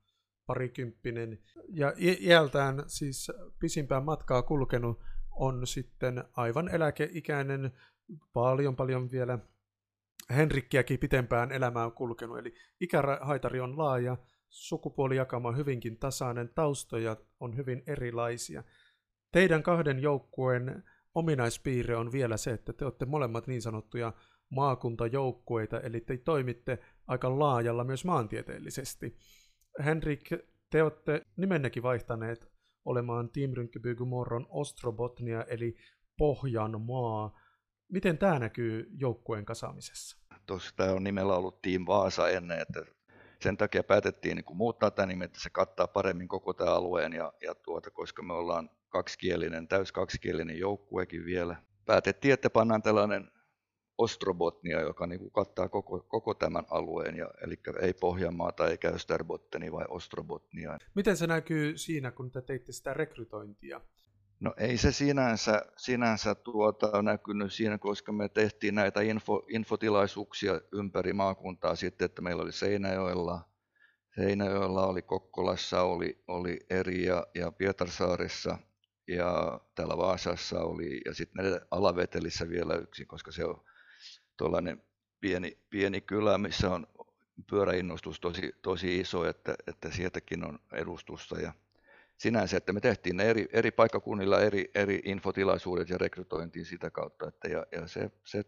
parikymppinen. 0.46 1.38
Ja 1.68 1.92
iältään 1.98 2.82
siis 2.86 3.32
pisimpään 3.58 4.04
matkaa 4.04 4.42
kulkenut 4.42 5.00
on 5.30 5.66
sitten 5.66 6.24
aivan 6.32 6.68
eläkeikäinen, 6.68 7.72
paljon 8.32 8.76
paljon 8.76 9.10
vielä 9.10 9.38
Henrikkiäkin 10.30 10.98
pitempään 10.98 11.52
elämään 11.52 11.92
kulkenut. 11.92 12.38
Eli 12.38 12.54
ikähaitari 12.80 13.60
on 13.60 13.78
laaja, 13.78 14.16
sukupuolijakama 14.48 15.52
hyvinkin 15.52 15.98
tasainen, 15.98 16.50
taustoja 16.54 17.16
on 17.40 17.56
hyvin 17.56 17.82
erilaisia. 17.86 18.64
Teidän 19.32 19.62
kahden 19.62 19.98
joukkueen 19.98 20.84
ominaispiirre 21.14 21.96
on 21.96 22.12
vielä 22.12 22.36
se, 22.36 22.50
että 22.50 22.72
te 22.72 22.84
olette 22.84 23.06
molemmat 23.06 23.46
niin 23.46 23.62
sanottuja 23.62 24.12
maakuntajoukkueita, 24.50 25.80
eli 25.80 26.00
te 26.00 26.16
toimitte 26.16 26.78
aika 27.06 27.38
laajalla 27.38 27.84
myös 27.84 28.04
maantieteellisesti. 28.04 29.16
Henrik, 29.84 30.30
te 30.70 30.82
olette 30.82 31.26
nimennekin 31.36 31.82
vaihtaneet 31.82 32.52
olemaan 32.84 33.30
Team 33.30 33.52
Rynkkyby 33.52 33.96
Ostrobotnia, 34.48 35.44
eli 35.44 35.76
Pohjanmaa. 36.18 37.40
Miten 37.92 38.18
tämä 38.18 38.38
näkyy 38.38 38.90
joukkueen 38.98 39.44
kasaamisessa? 39.44 40.18
Tuossa 40.46 40.76
tämä 40.76 40.92
on 40.92 41.04
nimellä 41.04 41.34
ollut 41.34 41.62
Team 41.62 41.84
Vaasa 41.86 42.28
ennen, 42.28 42.60
että 42.60 42.84
sen 43.42 43.56
takia 43.56 43.84
päätettiin 43.84 44.36
niin 44.36 44.56
muuttaa 44.56 44.90
tämä 44.90 45.06
nimi, 45.06 45.24
että 45.24 45.40
se 45.40 45.50
kattaa 45.50 45.88
paremmin 45.88 46.28
koko 46.28 46.52
tämä 46.52 46.74
alueen, 46.74 47.12
ja, 47.12 47.32
ja 47.42 47.54
tuota, 47.54 47.90
koska 47.90 48.22
me 48.22 48.32
ollaan 48.32 48.70
kaksikielinen, 48.90 49.68
täys 49.68 49.92
kaksikielinen 49.92 50.58
joukkuekin 50.58 51.24
vielä. 51.24 51.56
Päätettiin, 51.86 52.34
että 52.34 52.50
pannaan 52.50 52.82
tällainen 52.82 53.30
Ostrobotnia, 53.98 54.80
joka 54.80 55.06
niin 55.06 55.20
kuin 55.20 55.30
kattaa 55.30 55.68
koko, 55.68 56.04
koko 56.08 56.34
tämän 56.34 56.64
alueen, 56.70 57.16
ja, 57.16 57.30
eli 57.42 57.60
ei 57.80 57.94
Pohjanmaata 57.94 58.68
eikä 58.68 58.88
Österbotteni 58.88 59.72
vai 59.72 59.84
Ostrobotnia. 59.88 60.78
Miten 60.94 61.16
se 61.16 61.26
näkyy 61.26 61.78
siinä, 61.78 62.10
kun 62.10 62.30
te 62.30 62.42
teitte 62.42 62.72
sitä 62.72 62.94
rekrytointia? 62.94 63.80
No 64.40 64.54
ei 64.56 64.76
se 64.76 64.92
sinänsä, 64.92 65.62
sinänsä 65.76 66.34
tuota, 66.34 67.02
näkynyt 67.02 67.52
siinä, 67.52 67.78
koska 67.78 68.12
me 68.12 68.28
tehtiin 68.28 68.74
näitä 68.74 69.00
info, 69.00 69.46
infotilaisuuksia 69.48 70.60
ympäri 70.72 71.12
maakuntaa 71.12 71.76
sitten, 71.76 72.04
että 72.04 72.22
meillä 72.22 72.42
oli 72.42 72.52
Seinäjoella, 72.52 73.40
Seinäjoella 74.16 74.86
oli 74.86 75.02
Kokkolassa, 75.02 75.82
oli, 75.82 76.22
oli 76.28 76.58
Eri 76.70 77.04
ja, 77.04 77.26
ja 77.34 77.52
Pietarsaaressa 77.52 78.58
ja 79.16 79.60
täällä 79.74 79.96
Vaasassa 79.96 80.60
oli 80.60 81.00
ja 81.04 81.14
sitten 81.14 81.60
Alavetelissä 81.70 82.48
vielä 82.48 82.74
yksi, 82.74 83.06
koska 83.06 83.32
se 83.32 83.44
on 83.44 83.64
tuollainen 84.36 84.82
pieni, 85.20 85.58
pieni 85.70 86.00
kylä, 86.00 86.38
missä 86.38 86.70
on 86.70 86.86
pyöräinnostus 87.50 88.20
tosi, 88.20 88.54
tosi 88.62 89.00
iso, 89.00 89.28
että, 89.28 89.54
että 89.66 89.90
sieltäkin 89.90 90.44
on 90.44 90.58
edustusta. 90.72 91.40
Ja 91.40 91.52
sinänsä, 92.16 92.56
että 92.56 92.72
me 92.72 92.80
tehtiin 92.80 93.16
ne 93.16 93.24
eri, 93.24 93.48
eri 93.52 93.70
paikkakunnilla 93.70 94.40
eri, 94.40 94.70
eri 94.74 95.00
infotilaisuudet 95.04 95.88
ja 95.88 95.98
rekrytointiin 95.98 96.66
sitä 96.66 96.90
kautta, 96.90 97.28
että, 97.28 97.48
ja, 97.48 97.66
ja 97.72 97.88
se, 97.88 98.10
se 98.24 98.44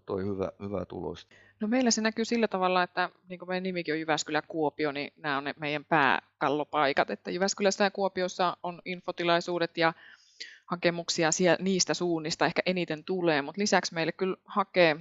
toi 0.00 0.24
hyvä, 0.24 0.52
hyvä 0.62 0.84
tulos. 0.84 1.28
No 1.60 1.68
meillä 1.68 1.90
se 1.90 2.00
näkyy 2.00 2.24
sillä 2.24 2.48
tavalla, 2.48 2.82
että 2.82 3.10
niin 3.28 3.38
kuin 3.38 3.48
meidän 3.48 3.62
nimikin 3.62 3.94
on 3.94 4.00
Jyväskylä 4.00 4.42
Kuopio, 4.42 4.92
niin 4.92 5.12
nämä 5.16 5.38
on 5.38 5.44
ne 5.44 5.54
meidän 5.60 5.84
pääkallopaikat, 5.84 7.10
että 7.10 7.30
Jyväskylässä 7.30 7.84
ja 7.84 7.90
Kuopiossa 7.90 8.56
on 8.62 8.82
infotilaisuudet 8.84 9.78
ja 9.78 9.92
hakemuksia 10.66 11.32
siellä, 11.32 11.58
niistä 11.60 11.94
suunnista 11.94 12.46
ehkä 12.46 12.62
eniten 12.66 13.04
tulee, 13.04 13.42
mutta 13.42 13.60
lisäksi 13.60 13.94
meille 13.94 14.12
kyllä 14.12 14.36
hakee 14.44 14.96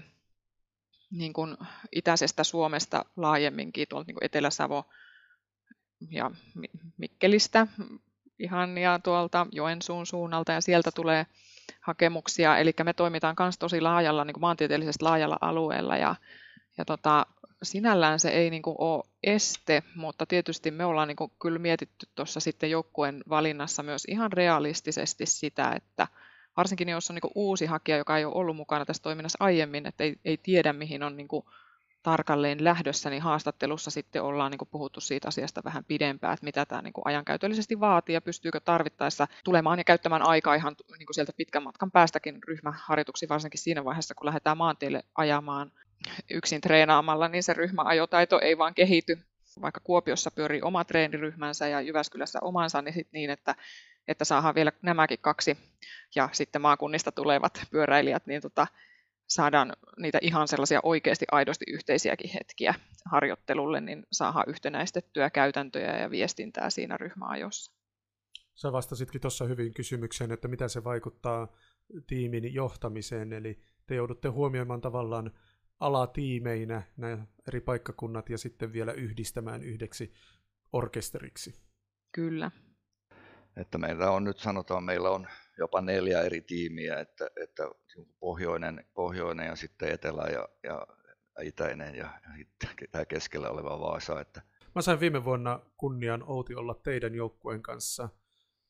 niin 1.12 1.34
kuin 1.34 1.58
itäisestä 1.92 2.44
Suomesta 2.44 3.06
laajemminkin, 3.16 3.88
tuolta 3.88 4.08
niin 4.08 4.16
kuin 4.16 4.25
Etelä-Savo 4.25 4.86
ja 6.10 6.32
Mikkelistä 6.98 7.68
ihan 8.40 8.78
ja 8.78 9.00
tuolta 9.04 9.48
Joensuun 9.52 10.06
suunnalta 10.06 10.52
ja 10.52 10.62
sieltä 10.62 10.92
tulee 10.92 11.25
hakemuksia. 11.81 12.57
Eli 12.57 12.74
me 12.84 12.93
toimitaan 12.93 13.36
myös 13.39 13.57
tosi 13.57 13.81
laajalla, 13.81 14.25
niin 14.25 14.34
kuin 14.34 14.41
maantieteellisesti 14.41 15.03
laajalla 15.03 15.38
alueella 15.41 15.98
ja, 15.98 16.15
ja 16.77 16.86
tota, 16.86 17.25
sinällään 17.63 18.19
se 18.19 18.29
ei 18.29 18.50
niin 18.50 18.62
kuin 18.62 18.75
ole 18.79 19.03
este, 19.24 19.84
mutta 19.95 20.25
tietysti 20.25 20.72
me 20.72 20.86
ollaan 20.86 21.07
niin 21.07 21.15
kuin 21.15 21.31
kyllä 21.41 21.60
mietitty 21.60 22.07
tuossa 22.15 22.39
sitten 22.39 22.72
joukkueen 22.72 23.24
valinnassa 23.29 23.84
myös 23.84 24.05
ihan 24.07 24.31
realistisesti 24.31 25.25
sitä, 25.25 25.72
että 25.72 26.07
varsinkin 26.57 26.89
jos 26.89 27.10
on 27.10 27.15
niin 27.15 27.31
uusi 27.36 27.65
hakija, 27.65 27.98
joka 27.98 28.17
ei 28.17 28.25
ole 28.25 28.36
ollut 28.36 28.55
mukana 28.55 28.86
tässä 28.86 29.03
toiminnassa 29.03 29.38
aiemmin, 29.39 29.86
että 29.86 30.03
ei, 30.03 30.15
ei 30.25 30.38
tiedä 30.38 30.74
mihin 30.74 31.03
on 31.03 31.17
niin 31.17 31.27
tarkalleen 32.05 32.63
lähdössä, 32.63 33.09
niin 33.09 33.21
haastattelussa 33.21 33.91
sitten 33.91 34.24
ollaan 34.24 34.51
niin 34.51 34.67
puhuttu 34.71 35.01
siitä 35.01 35.27
asiasta 35.27 35.63
vähän 35.63 35.85
pidempään, 35.85 36.33
että 36.33 36.43
mitä 36.43 36.65
tämä 36.65 36.81
niin 36.81 36.93
ajankäytöllisesti 37.05 37.79
vaatii 37.79 38.13
ja 38.13 38.21
pystyykö 38.21 38.59
tarvittaessa 38.59 39.27
tulemaan 39.43 39.79
ja 39.79 39.83
käyttämään 39.83 40.21
aikaa 40.21 40.55
ihan 40.55 40.75
niin 41.00 41.07
sieltä 41.12 41.33
pitkän 41.38 41.63
matkan 41.63 41.91
päästäkin 41.91 42.39
ryhmäharjoituksiin, 42.47 43.29
varsinkin 43.29 43.59
siinä 43.59 43.85
vaiheessa, 43.85 44.15
kun 44.15 44.25
lähdetään 44.25 44.57
maantielle 44.57 45.03
ajamaan 45.15 45.71
yksin 46.31 46.62
treenaamalla, 46.62 47.27
niin 47.27 47.43
se 47.43 47.53
ryhmäajotaito 47.53 48.39
ei 48.39 48.57
vaan 48.57 48.74
kehity. 48.74 49.19
Vaikka 49.62 49.81
Kuopiossa 49.83 50.31
pyörii 50.31 50.62
oma 50.62 50.83
treeniryhmänsä 50.83 51.67
ja 51.67 51.81
Jyväskylässä 51.81 52.39
omansa, 52.41 52.81
niin 52.81 52.93
sit 52.93 53.07
niin, 53.12 53.29
että 53.29 53.55
että 54.07 54.25
saadaan 54.25 54.55
vielä 54.55 54.71
nämäkin 54.81 55.19
kaksi 55.21 55.57
ja 56.15 56.29
sitten 56.31 56.62
maakunnista 56.62 57.12
tulevat 57.12 57.62
pyöräilijät, 57.71 58.25
niin 58.25 58.41
tota, 58.41 58.67
saadaan 59.27 59.74
niitä 59.98 60.20
ihan 60.22 60.48
sellaisia 60.48 60.79
oikeasti 60.84 61.25
aidosti 61.32 61.65
yhteisiäkin 61.67 62.29
hetkiä 62.34 62.74
harjoittelulle, 63.05 63.82
niin 63.82 64.05
saadaan 64.12 64.46
yhtenäistettyä 64.48 65.29
käytäntöjä 65.29 66.00
ja 66.00 66.12
viestintää 66.12 66.70
siinä 66.70 66.98
ryhmäajossa. 66.98 67.72
Sä 68.55 68.72
vastasitkin 68.72 69.22
tuossa 69.22 69.46
hyvin 69.46 69.74
kysymykseen, 69.74 70.32
että 70.32 70.48
mitä 70.48 70.67
se 70.67 70.84
vaikuttaa 70.84 71.48
tiimin 72.08 72.53
johtamiseen, 72.53 73.34
eli 73.34 73.60
te 73.88 73.96
joudutte 73.96 74.27
huomioimaan 74.27 74.82
tavallaan 74.82 75.31
alatiimeinä 75.79 76.83
nämä 76.98 77.27
eri 77.48 77.61
paikkakunnat 77.61 78.29
ja 78.29 78.38
sitten 78.38 78.74
vielä 78.74 78.92
yhdistämään 78.92 79.64
yhdeksi 79.64 80.14
orkesteriksi. 80.74 81.53
Kyllä, 82.11 82.51
että 83.57 83.77
meillä 83.77 84.11
on 84.11 84.24
nyt 84.24 84.38
sanotaan, 84.38 84.83
meillä 84.83 85.09
on 85.09 85.27
jopa 85.57 85.81
neljä 85.81 86.22
eri 86.22 86.41
tiimiä, 86.41 87.00
että, 87.00 87.29
että 87.44 87.63
pohjoinen, 88.20 88.85
pohjoinen 88.94 89.48
ja 89.48 89.55
sitten 89.55 89.91
etelä 89.91 90.27
ja, 90.31 90.50
ja 90.63 90.87
itäinen 91.41 91.96
ja, 91.96 92.05
ja 92.24 92.46
tämä 92.91 93.05
keskellä 93.05 93.50
oleva 93.50 93.79
Vaasa. 93.79 94.22
Että... 94.22 94.41
Mä 94.75 94.81
sain 94.81 95.00
viime 95.00 95.24
vuonna 95.24 95.59
kunnian 95.77 96.24
Outi 96.24 96.55
olla 96.55 96.74
teidän 96.83 97.15
joukkueen 97.15 97.61
kanssa 97.61 98.09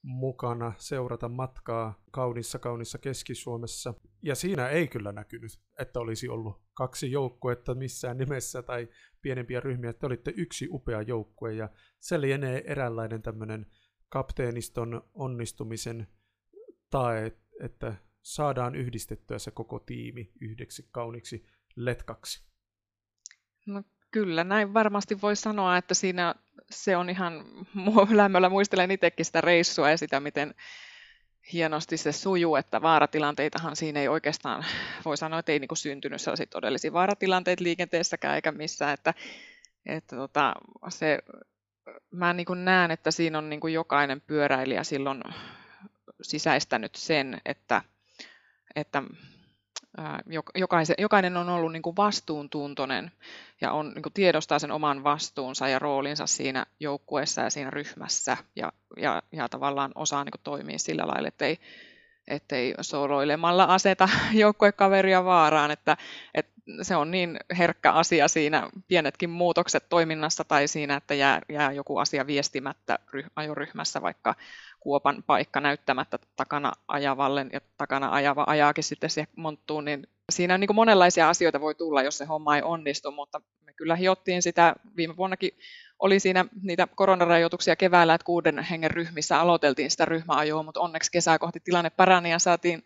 mukana 0.05 0.73
seurata 0.77 1.29
matkaa 1.29 2.03
kaunissa 2.11 2.59
kaunissa 2.59 2.97
Keski-Suomessa. 2.97 3.93
Ja 4.21 4.35
siinä 4.35 4.69
ei 4.69 4.87
kyllä 4.87 5.11
näkynyt, 5.11 5.51
että 5.79 5.99
olisi 5.99 6.29
ollut 6.29 6.61
kaksi 6.73 7.11
joukkuetta 7.11 7.75
missään 7.75 8.17
nimessä 8.17 8.63
tai 8.63 8.87
pienempiä 9.21 9.59
ryhmiä, 9.59 9.89
että 9.89 10.07
olitte 10.07 10.33
yksi 10.37 10.67
upea 10.71 11.01
joukkue 11.01 11.53
ja 11.53 11.69
se 11.99 12.21
lienee 12.21 12.63
eräänlainen 12.65 13.21
tämmöinen 13.21 13.65
kapteeniston 14.09 15.09
onnistumisen 15.13 16.07
tae, 16.95 17.31
että 17.59 17.95
saadaan 18.21 18.75
yhdistettyä 18.75 19.39
se 19.39 19.51
koko 19.51 19.79
tiimi 19.79 20.31
yhdeksi 20.41 20.87
kauniksi 20.91 21.45
letkaksi? 21.75 22.43
No 23.65 23.83
kyllä, 24.11 24.43
näin 24.43 24.73
varmasti 24.73 25.21
voi 25.21 25.35
sanoa, 25.35 25.77
että 25.77 25.93
siinä 25.93 26.35
se 26.69 26.97
on 26.97 27.09
ihan, 27.09 27.45
lämmöllä 28.21 28.49
muistelen 28.49 28.91
itsekin 28.91 29.25
sitä 29.25 29.41
reissua 29.41 29.89
ja 29.89 29.97
sitä, 29.97 30.19
miten 30.19 30.55
hienosti 31.53 31.97
se 31.97 32.11
sujuu, 32.11 32.55
että 32.55 32.81
vaaratilanteitahan 32.81 33.75
siinä 33.75 33.99
ei 33.99 34.07
oikeastaan, 34.07 34.65
voi 35.05 35.17
sanoa, 35.17 35.39
että 35.39 35.51
ei 35.51 35.59
niin 35.59 35.67
kuin 35.67 35.77
syntynyt 35.77 36.21
sellaisia 36.21 36.45
todellisia 36.45 36.93
vaaratilanteita 36.93 37.63
liikenteessäkään 37.63 38.35
eikä 38.35 38.51
missään, 38.51 38.93
että, 38.93 39.13
että 39.85 40.15
tota, 40.15 40.53
se 40.89 41.19
mä 42.11 42.33
niin 42.33 42.45
kuin 42.45 42.65
näen, 42.65 42.91
että 42.91 43.11
siinä 43.11 43.37
on 43.37 43.49
niin 43.49 43.59
kuin 43.59 43.73
jokainen 43.73 44.21
pyöräilijä 44.21 44.83
silloin 44.83 45.23
sisäistänyt 46.21 46.95
sen, 46.95 47.41
että, 47.45 47.81
että 48.75 49.03
jokainen 50.97 51.37
on 51.37 51.49
ollut 51.49 51.71
niin 51.71 51.81
kuin 51.81 51.95
vastuuntuntoinen 51.95 53.11
ja 53.61 53.71
on, 53.71 53.89
niin 53.89 54.03
kuin 54.03 54.13
tiedostaa 54.13 54.59
sen 54.59 54.71
oman 54.71 55.03
vastuunsa 55.03 55.67
ja 55.67 55.79
roolinsa 55.79 56.27
siinä 56.27 56.65
joukkueessa 56.79 57.41
ja 57.41 57.49
siinä 57.49 57.69
ryhmässä 57.69 58.37
ja, 58.55 58.73
ja, 58.97 59.23
ja 59.31 59.49
tavallaan 59.49 59.91
osaa 59.95 60.23
niin 60.23 60.31
kuin 60.31 60.41
toimia 60.43 60.79
sillä 60.79 61.07
lailla, 61.07 61.27
että 61.27 61.45
ei, 61.45 61.59
ettei 62.27 62.75
soloilemalla 62.81 63.63
aseta 63.63 64.09
joukkuekaveria 64.33 65.25
vaaraan, 65.25 65.71
että, 65.71 65.97
että 66.33 66.55
se 66.81 66.95
on 66.95 67.11
niin 67.11 67.37
herkkä 67.57 67.91
asia 67.91 68.27
siinä, 68.27 68.69
pienetkin 68.87 69.29
muutokset 69.29 69.89
toiminnassa 69.89 70.43
tai 70.43 70.67
siinä, 70.67 70.95
että 70.95 71.13
jää, 71.13 71.41
jää 71.49 71.71
joku 71.71 71.97
asia 71.97 72.27
viestimättä 72.27 72.99
ajoryhmässä, 73.35 74.01
vaikka 74.01 74.35
kuopan 74.85 75.23
paikka 75.27 75.61
näyttämättä 75.61 76.19
takana 76.35 76.73
ajavalle 76.87 77.45
ja 77.53 77.61
takana 77.77 78.11
ajava 78.11 78.43
ajaakin 78.47 78.83
sitten 78.83 79.09
siihen 79.09 79.33
monttuun, 79.35 79.85
niin 79.85 80.07
siinä 80.31 80.53
on 80.53 80.59
niin 80.59 80.67
kuin 80.67 80.75
monenlaisia 80.75 81.29
asioita 81.29 81.61
voi 81.61 81.75
tulla, 81.75 82.03
jos 82.03 82.17
se 82.17 82.25
homma 82.25 82.55
ei 82.55 82.61
onnistu, 82.61 83.11
mutta 83.11 83.41
me 83.61 83.73
kyllä 83.73 83.95
hiottiin 83.95 84.41
sitä, 84.41 84.75
viime 84.95 85.17
vuonnakin 85.17 85.51
oli 85.99 86.19
siinä 86.19 86.45
niitä 86.61 86.87
koronarajoituksia 86.95 87.75
keväällä, 87.75 88.13
että 88.13 88.25
kuuden 88.25 88.59
hengen 88.59 88.91
ryhmissä 88.91 89.39
aloiteltiin 89.39 89.91
sitä 89.91 90.05
ryhmäajoa, 90.05 90.63
mutta 90.63 90.79
onneksi 90.79 91.11
kesää 91.11 91.39
kohti 91.39 91.59
tilanne 91.59 91.89
parani 91.89 92.31
ja 92.31 92.39
saatiin, 92.39 92.83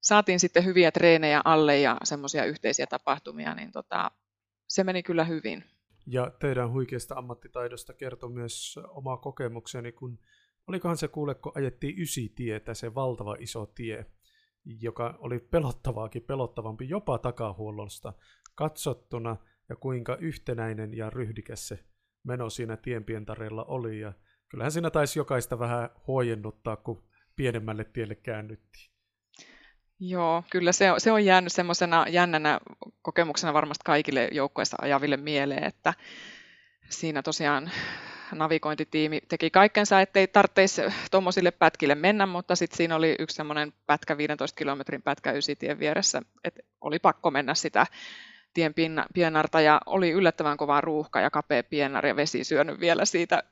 saatiin 0.00 0.40
sitten 0.40 0.64
hyviä 0.64 0.92
treenejä 0.92 1.40
alle 1.44 1.78
ja 1.78 1.96
semmoisia 2.04 2.44
yhteisiä 2.44 2.86
tapahtumia, 2.86 3.54
niin 3.54 3.72
tota, 3.72 4.10
se 4.68 4.84
meni 4.84 5.02
kyllä 5.02 5.24
hyvin. 5.24 5.64
Ja 6.06 6.30
teidän 6.40 6.72
huikeasta 6.72 7.14
ammattitaidosta 7.14 7.94
kertoi 7.94 8.30
myös 8.30 8.78
oma 8.88 9.16
kokemukseni, 9.16 9.92
kun 9.92 10.18
olikohan 10.70 10.96
se 10.96 11.08
kuule, 11.08 11.34
kun 11.34 11.52
ajettiin 11.54 11.98
ysitietä, 11.98 12.74
se 12.74 12.94
valtava 12.94 13.36
iso 13.38 13.66
tie, 13.66 14.06
joka 14.64 15.18
oli 15.18 15.38
pelottavaakin 15.38 16.22
pelottavampi 16.22 16.88
jopa 16.88 17.18
takahuollosta 17.18 18.12
katsottuna, 18.54 19.36
ja 19.68 19.76
kuinka 19.76 20.16
yhtenäinen 20.16 20.96
ja 20.96 21.10
ryhdikäs 21.10 21.68
se 21.68 21.78
meno 22.24 22.50
siinä 22.50 22.76
tienpientareella 22.76 23.64
oli. 23.64 24.00
Ja 24.00 24.12
kyllähän 24.48 24.72
siinä 24.72 24.90
taisi 24.90 25.18
jokaista 25.18 25.58
vähän 25.58 25.90
huojennuttaa, 26.06 26.76
kun 26.76 27.02
pienemmälle 27.36 27.84
tielle 27.84 28.14
käännyttiin. 28.14 28.90
Joo, 30.00 30.42
kyllä 30.50 30.72
se 30.72 30.92
on, 30.92 31.00
se 31.00 31.12
on 31.12 31.24
jäänyt 31.24 31.52
semmoisena 31.52 32.06
jännänä 32.08 32.60
kokemuksena 33.02 33.52
varmasti 33.52 33.82
kaikille 33.84 34.28
joukkueessa 34.32 34.76
ajaville 34.80 35.16
mieleen, 35.16 35.64
että 35.64 35.94
siinä 36.88 37.22
tosiaan 37.22 37.70
navigointitiimi 38.32 39.20
teki 39.28 39.50
kaikkensa, 39.50 40.00
ettei 40.00 40.28
tarvitsisi 40.28 40.82
tuommoisille 41.10 41.50
pätkille 41.50 41.94
mennä, 41.94 42.26
mutta 42.26 42.56
sitten 42.56 42.76
siinä 42.76 42.96
oli 42.96 43.16
yksi 43.18 43.36
semmoinen 43.36 43.72
pätkä, 43.86 44.16
15 44.16 44.56
kilometrin 44.56 45.02
pätkä 45.02 45.32
ysitien 45.32 45.78
vieressä, 45.78 46.22
että 46.44 46.60
oli 46.80 46.98
pakko 46.98 47.30
mennä 47.30 47.54
sitä 47.54 47.86
tien 48.54 48.74
piennarta 49.14 49.60
ja 49.60 49.80
oli 49.86 50.10
yllättävän 50.10 50.56
kova 50.56 50.80
ruuhka 50.80 51.20
ja 51.20 51.30
kapea 51.30 51.62
piennari 51.62 52.08
ja 52.08 52.16
vesi 52.16 52.44
syönyt 52.44 52.80
vielä 52.80 53.04
siitä 53.04 53.42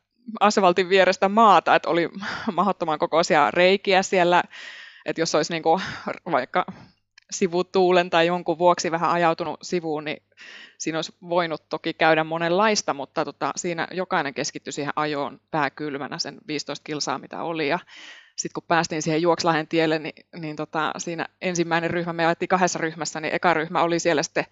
asfaltin 0.40 0.88
vierestä 0.88 1.28
maata, 1.28 1.74
että 1.74 1.88
oli 1.88 2.08
mahdottoman 2.52 2.98
kokoisia 2.98 3.50
reikiä 3.50 4.02
siellä, 4.02 4.42
että 5.06 5.20
jos 5.20 5.34
olisi 5.34 5.52
niin 5.52 5.62
kuin 5.62 5.82
vaikka 6.30 6.66
sivutuulen 7.30 8.10
tai 8.10 8.26
jonkun 8.26 8.58
vuoksi 8.58 8.90
vähän 8.90 9.10
ajautunut 9.10 9.58
sivuun, 9.62 10.04
niin 10.04 10.22
siinä 10.78 10.98
olisi 10.98 11.12
voinut 11.28 11.68
toki 11.68 11.94
käydä 11.94 12.24
monenlaista, 12.24 12.94
mutta 12.94 13.24
tota, 13.24 13.52
siinä 13.56 13.88
jokainen 13.90 14.34
keskittyi 14.34 14.72
siihen 14.72 14.92
ajoon 14.96 15.40
pääkylmänä 15.50 16.18
sen 16.18 16.38
15 16.46 16.84
kilsaa, 16.84 17.18
mitä 17.18 17.42
oli. 17.42 17.68
Ja 17.68 17.78
sitten 18.36 18.54
kun 18.54 18.68
päästiin 18.68 19.02
siihen 19.02 19.22
Juokslahden 19.22 19.68
tielle, 19.68 19.98
niin, 19.98 20.26
niin 20.36 20.56
tota, 20.56 20.92
siinä 20.98 21.26
ensimmäinen 21.40 21.90
ryhmä, 21.90 22.12
me 22.12 22.26
ajettiin 22.26 22.48
kahdessa 22.48 22.78
ryhmässä, 22.78 23.20
niin 23.20 23.34
eka 23.34 23.54
ryhmä 23.54 23.82
oli 23.82 23.98
siellä 23.98 24.22
sitten 24.22 24.44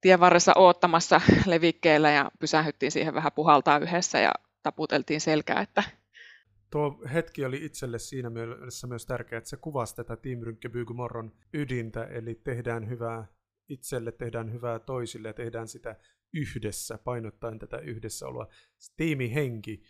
tien 0.00 0.20
varressa 0.20 0.52
oottamassa 0.56 1.20
levikkeellä 1.46 2.10
ja 2.10 2.30
pysähyttiin 2.40 2.92
siihen 2.92 3.14
vähän 3.14 3.32
puhaltaa 3.32 3.78
yhdessä 3.78 4.20
ja 4.20 4.32
taputeltiin 4.62 5.20
selkää, 5.20 5.60
että 5.60 5.82
Tuo 6.70 7.02
hetki 7.12 7.44
oli 7.44 7.64
itselle 7.64 7.98
siinä 7.98 8.30
mielessä 8.30 8.86
myös 8.86 9.06
tärkeä, 9.06 9.38
että 9.38 9.50
se 9.50 9.56
kuvasi 9.56 9.96
tätä 9.96 10.16
Team 10.16 10.40
Rynkkebyygumorron 10.40 11.32
ydintä, 11.52 12.04
eli 12.04 12.34
tehdään 12.34 12.88
hyvää 12.88 13.26
itselle, 13.68 14.12
tehdään 14.12 14.52
hyvää 14.52 14.78
toisille 14.78 15.28
ja 15.28 15.34
tehdään 15.34 15.68
sitä 15.68 15.96
yhdessä, 16.34 16.98
painottaen 16.98 17.58
tätä 17.58 17.78
yhdessäoloa. 17.78 18.48
Tiimihenki, 18.96 19.82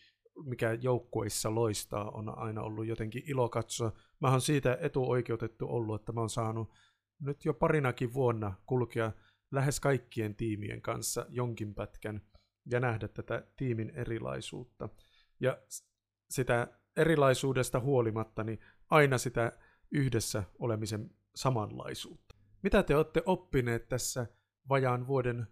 mikä 0.45 0.73
joukkueissa 0.73 1.55
loistaa, 1.55 2.11
on 2.11 2.39
aina 2.39 2.63
ollut 2.63 2.87
jotenkin 2.87 3.23
ilo 3.27 3.49
katsoa. 3.49 3.93
Mä 4.21 4.31
oon 4.31 4.41
siitä 4.41 4.79
etuoikeutettu 4.81 5.67
ollut, 5.69 6.01
että 6.01 6.13
mä 6.13 6.21
oon 6.21 6.31
saanut 6.31 6.73
nyt 7.21 7.45
jo 7.45 7.55
parinakin 7.55 8.15
vuonna 8.15 8.55
kulkea 8.67 9.13
lähes 9.51 9.81
kaikkien 9.81 10.35
tiimien 10.35 10.83
kanssa 10.83 11.27
jonkin 11.29 11.75
pätkän 11.75 12.21
ja 12.71 12.81
nähdä 12.81 13.09
tätä 13.09 13.47
tiimin 13.57 13.91
erilaisuutta. 13.91 14.89
Ja 15.41 15.59
sitä 16.31 16.67
erilaisuudesta 16.97 17.81
huolimatta, 17.81 18.45
niin 18.45 18.61
aina 18.91 19.19
sitä 19.19 19.53
yhdessä 19.91 20.43
olemisen 20.59 21.11
samanlaisuutta. 21.35 22.35
Mitä 22.63 22.83
te 22.83 22.97
olette 22.97 23.23
oppineet 23.27 23.89
tässä 23.89 24.27
vajaan 24.69 25.07
vuoden 25.07 25.47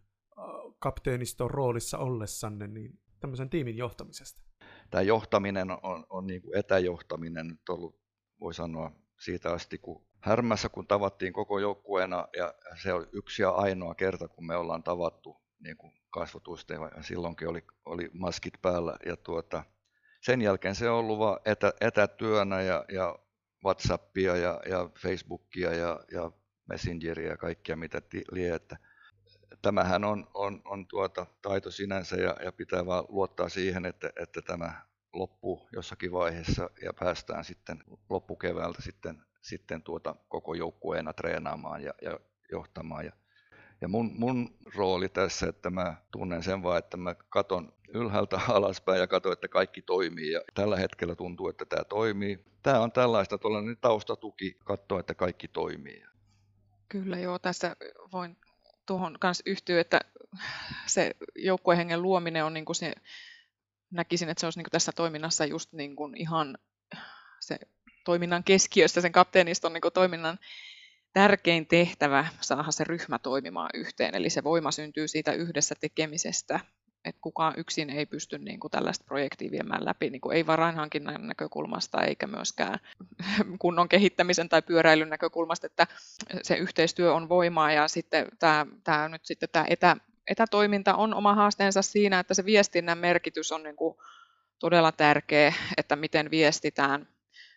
kapteeniston 0.78 1.50
roolissa 1.50 1.98
ollessanne 1.98 2.66
niin 2.66 3.00
tämmöisen 3.20 3.50
tiimin 3.50 3.76
johtamisesta? 3.76 4.42
Tämä 4.90 5.02
johtaminen 5.02 5.70
on, 5.70 6.06
on 6.10 6.26
niin 6.26 6.42
kuin 6.42 6.58
etäjohtaminen 6.58 7.48
nyt 7.48 7.68
ollut, 7.68 8.00
voi 8.40 8.54
sanoa, 8.54 8.92
siitä 9.18 9.52
asti, 9.52 9.78
kun 9.78 10.06
Härmässä, 10.26 10.68
kun 10.68 10.86
tavattiin 10.86 11.32
koko 11.32 11.58
joukkueena, 11.58 12.28
ja 12.36 12.54
se 12.82 12.92
on 12.92 13.06
yksi 13.12 13.42
ja 13.42 13.50
ainoa 13.50 13.94
kerta, 13.94 14.28
kun 14.28 14.46
me 14.46 14.56
ollaan 14.56 14.82
tavattu 14.82 15.36
niin 15.58 15.76
kuin 15.76 15.92
kasvotusten, 16.10 16.80
ja 16.96 17.02
silloinkin 17.02 17.48
oli, 17.48 17.64
oli 17.84 18.10
maskit 18.12 18.54
päällä, 18.62 18.96
ja 19.06 19.16
tuota, 19.16 19.64
sen 20.26 20.42
jälkeen 20.42 20.74
se 20.74 20.90
on 20.90 20.98
ollut 20.98 21.18
vain 21.18 21.38
etä, 21.44 21.72
etätyönä 21.80 22.60
ja, 22.60 22.84
ja 22.92 23.18
Whatsappia 23.64 24.36
ja, 24.36 24.60
ja 24.68 24.90
Facebookia 24.98 25.74
ja, 25.74 26.00
ja 26.12 26.30
Messengeria 26.68 27.30
ja 27.30 27.36
kaikkia 27.36 27.76
mitä 27.76 28.02
lie, 28.32 28.54
että 28.54 28.76
tämähän 29.62 30.04
on, 30.04 30.30
on, 30.34 30.62
on 30.64 30.86
tuota 30.86 31.26
taito 31.42 31.70
sinänsä 31.70 32.16
ja, 32.16 32.36
ja 32.44 32.52
pitää 32.52 32.86
vaan 32.86 33.04
luottaa 33.08 33.48
siihen, 33.48 33.86
että, 33.86 34.10
että 34.16 34.42
tämä 34.42 34.72
loppuu 35.12 35.68
jossakin 35.72 36.12
vaiheessa 36.12 36.70
ja 36.82 36.92
päästään 36.92 37.44
sitten 37.44 37.84
loppukeväältä 38.10 38.82
sitten, 38.82 39.22
sitten 39.40 39.82
tuota 39.82 40.16
koko 40.28 40.54
joukkueena 40.54 41.12
treenaamaan 41.12 41.82
ja, 41.82 41.94
ja 42.02 42.20
johtamaan. 42.52 43.04
Ja, 43.04 43.12
ja 43.80 43.88
mun, 43.88 44.12
mun 44.14 44.58
rooli 44.76 45.08
tässä, 45.08 45.48
että 45.48 45.70
mä 45.70 45.96
tunnen 46.10 46.42
sen 46.42 46.62
vaan, 46.62 46.78
että 46.78 46.96
mä 46.96 47.14
katon 47.28 47.75
ylhäältä 47.94 48.40
alaspäin 48.48 49.00
ja 49.00 49.06
katson, 49.06 49.32
että 49.32 49.48
kaikki 49.48 49.82
toimii. 49.82 50.32
Ja 50.32 50.40
tällä 50.54 50.76
hetkellä 50.76 51.14
tuntuu, 51.14 51.48
että 51.48 51.64
tämä 51.64 51.84
toimii. 51.84 52.38
Tämä 52.62 52.80
on 52.80 52.92
tällaista 52.92 53.38
tuollainen 53.38 53.76
taustatuki, 53.80 54.56
katsoa, 54.64 55.00
että 55.00 55.14
kaikki 55.14 55.48
toimii. 55.48 56.02
Kyllä 56.88 57.18
joo, 57.18 57.38
tässä 57.38 57.76
voin 58.12 58.36
tuohon 58.86 59.16
kanssa 59.20 59.42
yhtyä, 59.46 59.80
että 59.80 60.00
se 60.86 61.16
joukkuehengen 61.34 62.02
luominen 62.02 62.44
on 62.44 62.54
niin 62.54 62.64
kuin 62.64 62.76
se, 62.76 62.92
näkisin, 63.90 64.28
että 64.28 64.40
se 64.40 64.46
olisi 64.46 64.58
niin 64.58 64.64
kuin 64.64 64.72
tässä 64.72 64.92
toiminnassa 64.92 65.44
just 65.44 65.72
niin 65.72 65.96
kuin 65.96 66.16
ihan 66.16 66.58
se 67.40 67.58
toiminnan 68.04 68.44
keskiössä, 68.44 69.00
sen 69.00 69.12
kapteeniston 69.12 69.72
niin 69.72 69.80
kuin 69.80 69.94
toiminnan 69.94 70.38
tärkein 71.12 71.66
tehtävä 71.66 72.26
saada 72.40 72.70
se 72.70 72.84
ryhmä 72.84 73.18
toimimaan 73.18 73.70
yhteen. 73.74 74.14
Eli 74.14 74.30
se 74.30 74.44
voima 74.44 74.70
syntyy 74.70 75.08
siitä 75.08 75.32
yhdessä 75.32 75.74
tekemisestä 75.80 76.60
että 77.06 77.20
kukaan 77.20 77.54
yksin 77.56 77.90
ei 77.90 78.06
pysty 78.06 78.38
niin 78.38 78.60
kuin 78.60 78.70
tällaista 78.70 79.04
projektia 79.04 79.50
viemään 79.50 79.84
läpi, 79.84 80.10
niin 80.10 80.20
kuin 80.20 80.36
ei 80.36 80.46
varainhankinnan 80.46 81.26
näkökulmasta 81.26 82.02
eikä 82.02 82.26
myöskään 82.26 82.78
kunnon 83.58 83.88
kehittämisen 83.88 84.48
tai 84.48 84.62
pyöräilyn 84.62 85.08
näkökulmasta, 85.08 85.66
että 85.66 85.86
se 86.42 86.56
yhteistyö 86.56 87.14
on 87.14 87.28
voimaa 87.28 87.72
ja 87.72 87.88
sitten 87.88 88.26
tämä, 88.38 88.66
tämä 88.84 89.08
nyt 89.08 89.24
sitten 89.26 89.48
tämä 89.52 89.64
etä, 89.68 89.96
etätoiminta 90.30 90.94
on 90.94 91.14
oma 91.14 91.34
haasteensa 91.34 91.82
siinä, 91.82 92.18
että 92.18 92.34
se 92.34 92.44
viestinnän 92.44 92.98
merkitys 92.98 93.52
on 93.52 93.62
niin 93.62 93.76
kuin 93.76 93.96
todella 94.58 94.92
tärkeä, 94.92 95.54
että 95.76 95.96
miten 95.96 96.30
viestitään 96.30 97.08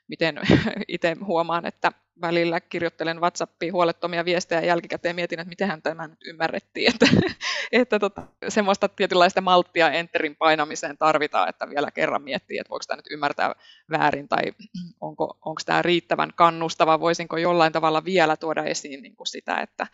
miten 0.09 0.39
itse 0.87 1.17
huomaan, 1.25 1.65
että 1.65 1.91
välillä 2.21 2.59
kirjoittelen 2.59 3.21
WhatsAppiin 3.21 3.73
huolettomia 3.73 4.25
viestejä 4.25 4.61
jälkikäteen 4.61 5.15
mietin, 5.15 5.39
että 5.39 5.49
miten 5.49 5.81
tämä 5.81 6.07
nyt 6.07 6.23
ymmärrettiin, 6.25 6.89
että, 6.89 7.05
että 7.71 7.99
tota, 7.99 8.27
semmoista 8.47 8.89
tietynlaista 8.89 9.41
malttia 9.41 9.91
enterin 9.91 10.35
painamiseen 10.35 10.97
tarvitaan, 10.97 11.49
että 11.49 11.69
vielä 11.69 11.91
kerran 11.91 12.21
miettii, 12.21 12.57
että 12.57 12.69
voiko 12.69 12.83
tämä 12.87 12.95
nyt 12.95 13.11
ymmärtää 13.11 13.55
väärin 13.91 14.27
tai 14.27 14.41
onko, 15.01 15.37
onko 15.45 15.61
tämä 15.65 15.81
riittävän 15.81 16.31
kannustava, 16.35 16.99
voisinko 16.99 17.37
jollain 17.37 17.73
tavalla 17.73 18.05
vielä 18.05 18.37
tuoda 18.37 18.63
esiin 18.63 19.01
niin 19.01 19.15
kuin 19.15 19.27
sitä, 19.27 19.57
että, 19.57 19.87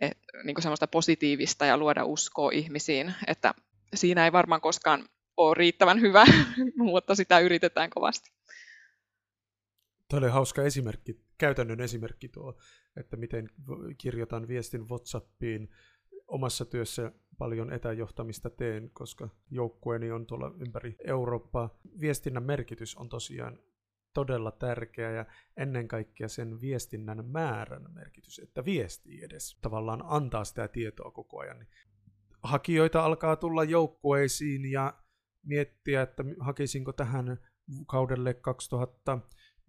että 0.00 0.26
niin 0.44 0.54
kuin 0.54 0.62
semmoista 0.62 0.86
positiivista 0.86 1.66
ja 1.66 1.76
luoda 1.76 2.04
uskoa 2.04 2.50
ihmisiin, 2.52 3.14
että 3.26 3.54
siinä 3.94 4.24
ei 4.24 4.32
varmaan 4.32 4.60
koskaan 4.60 5.04
ole 5.36 5.54
riittävän 5.54 6.00
hyvä, 6.00 6.24
mutta 6.76 7.14
sitä 7.14 7.38
yritetään 7.38 7.90
kovasti. 7.90 8.39
Tuo 10.10 10.18
oli 10.18 10.28
hauska 10.28 10.62
esimerkki, 10.62 11.24
käytännön 11.38 11.80
esimerkki 11.80 12.28
tuo, 12.28 12.58
että 12.96 13.16
miten 13.16 13.48
kirjoitan 13.98 14.48
viestin 14.48 14.88
Whatsappiin. 14.88 15.70
Omassa 16.26 16.64
työssä 16.64 17.12
paljon 17.38 17.72
etäjohtamista 17.72 18.50
teen, 18.50 18.90
koska 18.92 19.28
joukkueeni 19.50 20.10
on 20.10 20.26
tuolla 20.26 20.52
ympäri 20.66 20.96
Eurooppaa. 21.04 21.78
Viestinnän 22.00 22.42
merkitys 22.42 22.96
on 22.96 23.08
tosiaan 23.08 23.58
todella 24.14 24.50
tärkeä 24.50 25.10
ja 25.10 25.26
ennen 25.56 25.88
kaikkea 25.88 26.28
sen 26.28 26.60
viestinnän 26.60 27.24
määrän 27.26 27.92
merkitys, 27.92 28.38
että 28.38 28.64
viestii 28.64 29.24
edes 29.24 29.58
tavallaan 29.60 30.02
antaa 30.04 30.44
sitä 30.44 30.68
tietoa 30.68 31.10
koko 31.10 31.38
ajan. 31.38 31.58
Niin 31.58 31.68
hakijoita 32.42 33.04
alkaa 33.04 33.36
tulla 33.36 33.64
joukkueisiin 33.64 34.70
ja 34.70 34.94
miettiä, 35.42 36.02
että 36.02 36.24
hakisinko 36.40 36.92
tähän 36.92 37.38
kaudelle 37.86 38.34
2000 38.34 39.18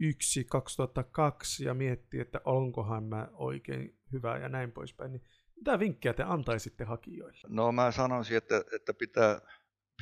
2001, 0.02 0.44
2002 0.44 1.64
ja 1.64 1.74
miettii, 1.74 2.20
että 2.20 2.42
onkohan 2.46 3.04
mä 3.04 3.28
oikein 3.34 4.00
hyvä 4.12 4.38
ja 4.38 4.50
näin 4.50 4.72
poispäin, 4.72 5.12
niin 5.12 5.24
mitä 5.56 5.80
vinkkejä 5.80 6.14
te 6.14 6.24
antaisitte 6.24 6.84
hakijoille? 6.84 7.48
No 7.48 7.72
mä 7.72 7.92
sanoisin, 7.92 8.38
että, 8.38 8.64
että 8.76 8.94
pitää, 8.94 9.42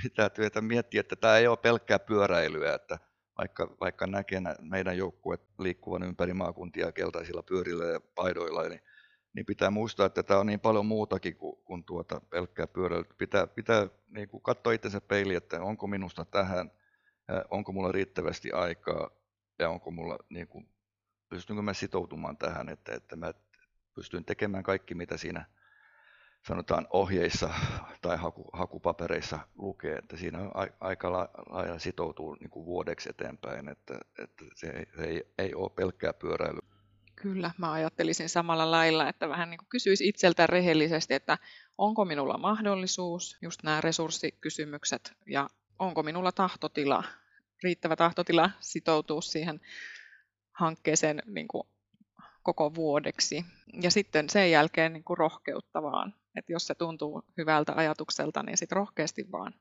pitää 0.04 0.30
työtä 0.30 0.62
miettiä, 0.62 1.02
että 1.02 1.16
tämä 1.16 1.38
ei 1.38 1.48
ole 1.48 1.58
pelkkää 1.58 2.00
pyöräilyä, 2.00 2.76
että 2.76 3.00
vaikka, 3.38 3.76
vaikka 3.82 4.08
näkee 4.08 4.42
meidän 4.62 4.98
joukkueet 4.98 5.42
liikkuvan 5.60 6.04
ympäri 6.04 6.34
maakuntia 6.34 6.92
keltaisilla 6.92 7.44
pyörillä 7.44 7.86
ja 7.86 8.00
paidoilla, 8.16 8.70
niin, 8.70 8.82
niin 9.34 9.46
pitää 9.46 9.70
muistaa, 9.72 10.06
että 10.06 10.24
tämä 10.24 10.40
on 10.40 10.48
niin 10.48 10.60
paljon 10.60 10.86
muutakin 10.86 11.36
kuin, 11.36 11.64
kuin 11.66 11.84
tuota 11.84 12.22
pelkkää 12.30 12.68
pyöräilyä. 12.68 13.14
Pitää, 13.18 13.48
pitää 13.48 13.88
niin 14.08 14.30
kuin 14.30 14.44
katsoa 14.44 14.74
itsensä 14.74 15.02
peiliin, 15.02 15.38
että 15.38 15.62
onko 15.62 15.88
minusta 15.88 16.26
tähän, 16.26 16.72
onko 17.50 17.72
mulla 17.72 17.92
riittävästi 17.92 18.52
aikaa, 18.52 19.19
ja 19.60 19.70
onko 19.70 19.92
mulla, 19.92 20.18
niin 20.30 20.48
kuin, 20.48 20.70
pystynkö 21.30 21.62
mä 21.62 21.74
sitoutumaan 21.74 22.38
tähän, 22.38 22.70
että, 22.70 22.94
että 22.94 23.16
mä 23.16 23.34
pystyn 23.94 24.26
tekemään 24.26 24.64
kaikki, 24.64 24.96
mitä 24.96 25.18
siinä 25.18 25.46
sanotaan 26.48 26.88
ohjeissa 26.90 27.50
tai 28.02 28.18
haku, 28.18 28.50
hakupapereissa 28.54 29.40
lukee, 29.56 29.96
että 29.96 30.18
siinä 30.18 30.40
on 30.40 30.52
aika 30.80 31.12
lailla 31.50 31.80
sitoutuu 31.80 32.38
niin 32.40 32.50
kuin 32.50 32.66
vuodeksi 32.66 33.10
eteenpäin, 33.10 33.70
että, 33.70 34.00
että 34.20 34.46
se, 34.56 34.68
ei, 34.68 34.86
se 34.96 35.04
ei, 35.04 35.24
ei 35.38 35.56
ole 35.56 35.70
pelkkää 35.70 36.14
pyöräily. 36.14 36.60
Kyllä, 37.16 37.52
mä 37.58 37.72
ajattelisin 37.72 38.30
samalla 38.30 38.72
lailla, 38.72 39.10
että 39.10 39.30
vähän 39.30 39.50
niin 39.50 39.58
kuin 39.58 39.70
kysyisi 39.70 40.08
itseltä 40.08 40.48
rehellisesti, 40.48 41.14
että 41.14 41.38
onko 41.78 42.06
minulla 42.06 42.38
mahdollisuus, 42.38 43.38
just 43.42 43.64
nämä 43.64 43.82
resurssikysymykset, 43.82 45.14
ja 45.26 45.50
onko 45.80 46.04
minulla 46.04 46.32
tahtotila 46.32 47.04
riittävä 47.64 47.96
tahtotila 47.96 48.52
sitoutua 48.60 49.22
siihen 49.22 49.60
hankkeeseen 50.60 51.22
niin 51.26 51.48
kuin 51.48 51.64
koko 52.44 52.76
vuodeksi. 52.76 53.46
Ja 53.82 53.92
sitten 53.92 54.30
sen 54.30 54.52
jälkeen 54.52 54.94
niin 54.94 55.04
kuin 55.04 55.18
rohkeutta 55.18 55.82
vaan. 55.82 56.14
Että 56.36 56.52
jos 56.52 56.68
se 56.68 56.76
tuntuu 56.76 57.24
hyvältä 57.38 57.74
ajatukselta, 57.76 58.44
niin 58.44 58.58
sitten 58.58 58.76
rohkeasti 58.76 59.32
vaan. 59.32 59.54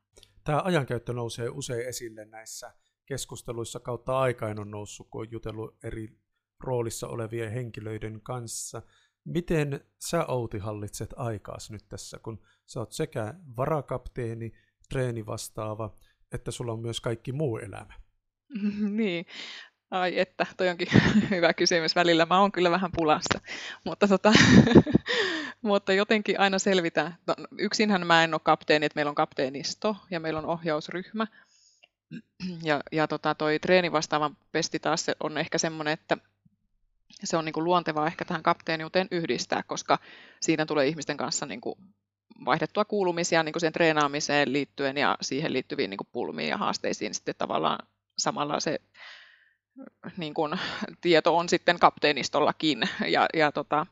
Tämä 0.44 0.62
ajankäyttö 0.64 1.12
nousee 1.12 1.48
usein 1.48 1.88
esille 1.88 2.24
näissä 2.24 2.72
keskusteluissa 3.06 3.80
kautta 3.80 4.18
aikain 4.18 4.61
on 4.61 4.70
noussut, 4.70 5.08
kun 5.11 5.20
on 5.20 5.30
jutellut 5.30 5.84
eri 5.84 6.08
roolissa 6.61 7.08
olevien 7.08 7.52
henkilöiden 7.52 8.20
kanssa. 8.20 8.82
Miten 9.24 9.80
sä 9.98 10.26
Outi 10.26 10.58
hallitset 10.58 11.14
aikaas 11.16 11.70
nyt 11.70 11.88
tässä, 11.88 12.18
kun 12.18 12.42
sä 12.66 12.80
oot 12.80 12.92
sekä 12.92 13.34
varakapteeni, 13.56 14.52
treeni 14.88 15.26
vastaava, 15.26 15.94
että 16.32 16.50
sulla 16.50 16.72
on 16.72 16.80
myös 16.80 17.00
kaikki 17.00 17.32
muu 17.32 17.58
elämä? 17.58 17.94
niin, 18.98 19.26
ai 19.90 20.18
että, 20.18 20.46
toi 20.56 20.68
onkin 20.68 20.88
hyvä 21.30 21.54
kysymys. 21.54 21.96
Välillä 21.96 22.26
mä 22.26 22.40
oon 22.40 22.52
kyllä 22.52 22.70
vähän 22.70 22.90
pulassa, 22.96 23.40
mutta, 23.84 24.08
tota, 24.08 24.32
mutta 25.62 25.92
jotenkin 25.92 26.40
aina 26.40 26.58
selvitään. 26.58 27.16
No, 27.26 27.34
yksinhän 27.58 28.06
mä 28.06 28.24
en 28.24 28.34
ole 28.34 28.40
kapteeni, 28.44 28.86
että 28.86 28.96
meillä 28.96 29.10
on 29.10 29.14
kapteenisto 29.14 29.96
ja 30.10 30.20
meillä 30.20 30.38
on 30.38 30.46
ohjausryhmä. 30.46 31.26
Ja, 32.62 32.80
ja 32.92 33.08
tota, 33.08 33.34
toi 33.34 33.58
treeni 33.58 33.92
vastaavan 33.92 34.36
pesti 34.52 34.78
taas 34.78 35.06
on 35.20 35.38
ehkä 35.38 35.58
semmoinen, 35.58 35.92
että 35.92 36.16
se 37.24 37.36
on 37.36 37.44
niin 37.44 37.52
kuin 37.52 37.64
luontevaa 37.64 38.06
ehkä 38.06 38.24
tähän 38.24 38.42
kapteeniuteen 38.42 39.08
yhdistää, 39.10 39.62
koska 39.62 39.98
siinä 40.40 40.66
tulee 40.66 40.86
ihmisten 40.86 41.16
kanssa 41.16 41.46
niin 41.46 41.60
kuin 41.60 41.78
vaihdettua 42.44 42.85
kuulumisia 42.85 43.42
niin 43.42 43.53
kuin 43.53 43.61
sen 43.61 43.72
treenaamiseen 43.72 44.53
liittyen 44.53 44.96
ja 44.96 45.16
siihen 45.20 45.53
liittyviin 45.53 45.90
niin 45.90 45.98
kuin 45.98 46.09
pulmiin 46.12 46.48
ja 46.48 46.57
haasteisiin 46.57 47.14
sitten 47.14 47.35
tavallaan 47.38 47.87
samalla 48.18 48.61
se 48.61 48.81
niin 50.16 50.35
kuin, 50.35 50.59
tieto 51.01 51.37
on 51.37 51.48
sitten 51.48 51.79
kapteenistollakin 51.79 52.83
ja, 53.07 53.27
ja 53.35 53.53
tota, 53.53 53.87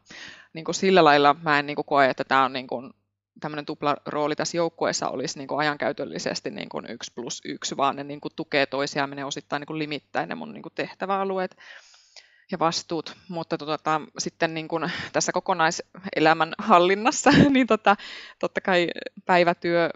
niin 0.52 0.64
kuin 0.64 0.74
sillä 0.74 1.04
lailla 1.04 1.36
mä 1.42 1.58
en 1.58 1.66
niin 1.66 1.76
kuin 1.76 1.86
koe, 1.86 2.10
että 2.10 2.24
tämä 2.24 2.44
on 2.44 2.52
niin 2.52 2.66
kuin, 2.66 2.92
tämmöinen 3.40 3.66
tuplarooli 3.66 4.36
tässä 4.36 4.56
joukkueessa 4.56 5.08
olisi 5.08 5.38
niin 5.38 5.48
kuin 5.48 5.58
ajankäytöllisesti 5.58 6.50
niin 6.50 6.68
kuin 6.68 6.90
yksi 6.90 7.12
plus 7.14 7.40
yksi, 7.44 7.76
vaan 7.76 7.96
ne 7.96 8.04
niin 8.04 8.20
kuin 8.20 8.32
tukee 8.36 8.66
toisiaan, 8.66 9.10
menee 9.10 9.24
osittain 9.24 9.60
niin 9.60 9.66
kuin 9.66 9.78
limittäin 9.78 10.28
ne 10.28 10.34
mun 10.34 10.52
niin 10.52 10.62
kuin 10.62 10.72
tehtäväalueet 10.74 11.56
ja 12.52 12.58
vastuut, 12.58 13.16
mutta 13.28 13.58
tota, 13.58 14.00
sitten 14.18 14.54
niin 14.54 14.68
kuin 14.68 14.90
tässä 15.12 15.32
kokonaiselämän 15.32 16.54
hallinnassa, 16.58 17.30
niin 17.50 17.66
tota, 17.66 17.96
totta 18.38 18.60
kai 18.60 18.88
päivätyö 19.26 19.90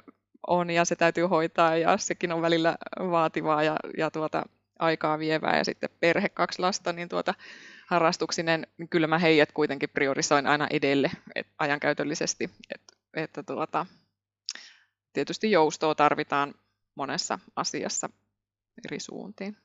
on 0.47 0.71
ja 0.71 0.85
se 0.85 0.97
täytyy 0.97 1.25
hoitaa 1.25 1.77
ja 1.77 1.99
sekin 1.99 2.33
on 2.33 2.43
välillä 2.43 2.77
vaativaa 2.99 3.63
ja, 3.63 3.77
ja 3.99 4.11
tuota, 4.11 4.43
aikaa 4.79 5.19
vievää 5.19 5.57
ja 5.57 5.65
sitten 5.65 5.91
perhe, 6.01 6.29
kaksi 6.29 6.59
lasta, 6.59 6.93
niin 6.93 7.09
tuota, 7.09 7.35
harrastuksinen, 7.87 8.67
niin 8.79 8.89
kyllä 8.89 9.07
mä 9.07 9.19
heidät 9.19 9.53
kuitenkin 9.53 9.91
priorisoin 9.91 10.47
aina 10.47 10.67
edelle 10.71 11.11
et, 11.35 11.47
ajankäytöllisesti, 11.59 12.51
että, 12.75 12.97
että 13.15 13.43
tuota, 13.43 13.87
tietysti 15.13 15.51
joustoa 15.51 15.95
tarvitaan 15.95 16.55
monessa 16.95 17.39
asiassa 17.57 18.11
eri 18.85 19.01
suuntiin. 19.01 19.57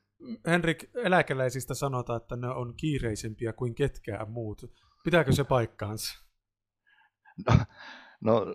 Henrik, 0.47 0.89
eläkeläisistä 0.95 1.73
sanotaan, 1.73 2.21
että 2.21 2.36
ne 2.36 2.47
on 2.47 2.73
kiireisempiä 2.78 3.54
kuin 3.54 3.75
ketkään 3.75 4.32
muut. 4.32 4.62
Pitääkö 5.04 5.32
se 5.32 5.43
paikkaansa? 5.43 6.25
No, 8.21 8.45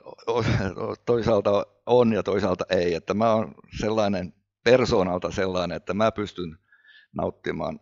no 0.76 0.96
toisaalta 1.06 1.66
on 1.86 2.12
ja 2.12 2.22
toisaalta 2.22 2.64
ei. 2.70 2.94
Että 2.94 3.14
mä 3.14 3.34
oon 3.34 3.54
sellainen 3.80 4.34
persoonalta 4.64 5.30
sellainen, 5.30 5.76
että 5.76 5.94
mä 5.94 6.12
pystyn 6.12 6.58
nauttimaan 7.12 7.80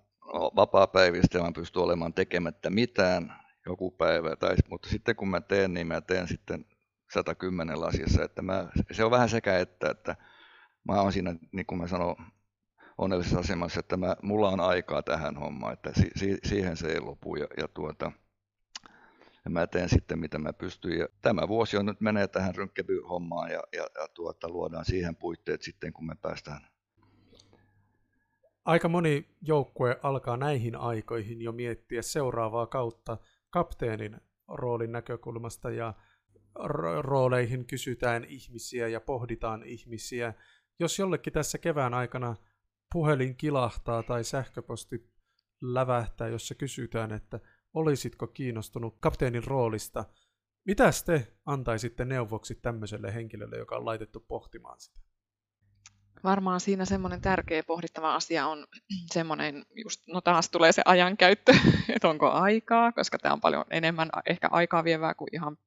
vapaa-päivistä 0.56 1.38
ja 1.38 1.44
mä 1.44 1.52
pystyn 1.52 1.82
olemaan 1.82 2.14
tekemättä 2.14 2.70
mitään 2.70 3.32
joku 3.66 3.90
päivä. 3.90 4.36
Tai, 4.36 4.56
mutta 4.70 4.88
sitten 4.88 5.16
kun 5.16 5.28
mä 5.28 5.40
teen, 5.40 5.74
niin 5.74 5.86
mä 5.86 6.00
teen 6.00 6.28
sitten 6.28 6.64
110 7.12 7.82
asiassa. 7.82 8.24
Että 8.24 8.42
mä, 8.42 8.68
se 8.92 9.04
on 9.04 9.10
vähän 9.10 9.28
sekä 9.28 9.58
että, 9.58 9.90
että 9.90 10.16
mä 10.88 11.00
oon 11.00 11.12
siinä, 11.12 11.34
niin 11.52 11.66
kuin 11.66 11.80
mä 11.80 11.86
sanon, 11.86 12.16
onnellisessa 12.98 13.38
asemassa, 13.38 13.80
että 13.80 13.96
mä, 13.96 14.16
mulla 14.22 14.48
on 14.48 14.60
aikaa 14.60 15.02
tähän 15.02 15.36
hommaan, 15.36 15.72
että 15.72 15.90
si, 15.94 16.10
si, 16.16 16.38
siihen 16.44 16.76
se 16.76 16.88
ei 16.88 17.00
lopu. 17.00 17.36
Ja, 17.36 17.46
ja, 17.56 17.68
tuota, 17.68 18.12
ja 19.44 19.50
mä 19.50 19.66
teen 19.66 19.88
sitten 19.88 20.18
mitä 20.18 20.38
mä 20.38 20.52
pystyn. 20.52 20.98
Ja 20.98 21.08
tämä 21.22 21.48
vuosi 21.48 21.76
on 21.76 21.86
nyt 21.86 22.00
menee 22.00 22.28
tähän 22.28 22.54
rynkkävy-hommaan 22.54 23.50
ja, 23.50 23.62
ja, 23.72 23.86
ja 24.00 24.08
tuota, 24.14 24.48
luodaan 24.48 24.84
siihen 24.84 25.16
puitteet 25.16 25.62
sitten, 25.62 25.92
kun 25.92 26.06
me 26.06 26.14
päästään. 26.22 26.60
Aika 28.64 28.88
moni 28.88 29.28
joukkue 29.42 29.98
alkaa 30.02 30.36
näihin 30.36 30.76
aikoihin 30.76 31.42
jo 31.42 31.52
miettiä 31.52 32.02
seuraavaa 32.02 32.66
kautta 32.66 33.18
kapteenin 33.50 34.20
roolin 34.48 34.92
näkökulmasta 34.92 35.70
ja 35.70 35.94
rooleihin 37.00 37.66
kysytään 37.66 38.24
ihmisiä 38.24 38.88
ja 38.88 39.00
pohditaan 39.00 39.62
ihmisiä. 39.62 40.34
Jos 40.78 40.98
jollekin 40.98 41.32
tässä 41.32 41.58
kevään 41.58 41.94
aikana 41.94 42.36
puhelin 42.92 43.36
kilahtaa 43.36 44.02
tai 44.02 44.24
sähköposti 44.24 45.10
lävähtää, 45.60 46.28
jossa 46.28 46.54
kysytään, 46.54 47.12
että 47.12 47.40
olisitko 47.74 48.26
kiinnostunut 48.26 48.96
kapteenin 49.00 49.44
roolista, 49.44 50.04
mitä 50.64 50.90
te 51.06 51.32
antaisitte 51.46 52.04
neuvoksi 52.04 52.54
tämmöiselle 52.54 53.14
henkilölle, 53.14 53.56
joka 53.56 53.76
on 53.76 53.84
laitettu 53.84 54.20
pohtimaan 54.20 54.80
sitä? 54.80 55.00
Varmaan 56.24 56.60
siinä 56.60 56.84
semmoinen 56.84 57.20
tärkeä 57.20 57.62
pohdittava 57.62 58.14
asia 58.14 58.46
on 58.46 58.66
semmoinen, 59.14 59.66
just, 59.84 60.02
no 60.06 60.20
taas 60.20 60.50
tulee 60.50 60.72
se 60.72 60.82
ajankäyttö, 60.84 61.52
että 61.94 62.08
onko 62.08 62.30
aikaa, 62.30 62.92
koska 62.92 63.18
tämä 63.18 63.32
on 63.32 63.40
paljon 63.40 63.64
enemmän 63.70 64.10
ehkä 64.26 64.48
aikaa 64.50 64.84
vievää 64.84 65.14
kuin 65.14 65.28
ihan 65.32 65.58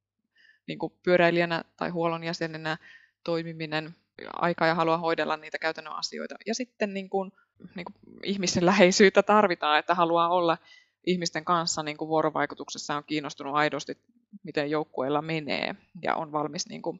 niin 0.68 0.80
kuin 0.80 0.94
pyöräilijänä 1.04 1.64
tai 1.78 1.90
huollon 1.90 2.24
jäsenenä 2.24 2.78
toimiminen 3.24 3.96
aikaa 4.34 4.68
ja 4.68 4.76
halua 4.76 4.98
hoidella 4.98 5.38
niitä 5.38 5.58
käytännön 5.60 5.94
asioita. 5.94 6.36
Ja 6.46 6.56
sitten 6.56 6.94
niin 6.94 7.10
kuin, 7.10 7.32
niin 7.76 7.86
kuin 7.86 7.96
ihmisen 8.24 8.66
läheisyyttä 8.66 9.24
tarvitaan, 9.24 9.80
että 9.80 9.96
haluaa 9.96 10.30
olla 10.30 10.58
ihmisten 11.06 11.46
kanssa 11.46 11.84
niin 11.84 11.98
kuin 11.98 12.10
vuorovaikutuksessa 12.10 12.96
on 12.96 13.04
kiinnostunut 13.04 13.56
aidosti, 13.56 13.98
miten 14.44 14.72
joukkueella 14.72 15.22
menee 15.22 15.76
ja 16.02 16.16
on 16.16 16.32
valmis 16.32 16.70
niin 16.70 16.82
kuin, 16.82 17.00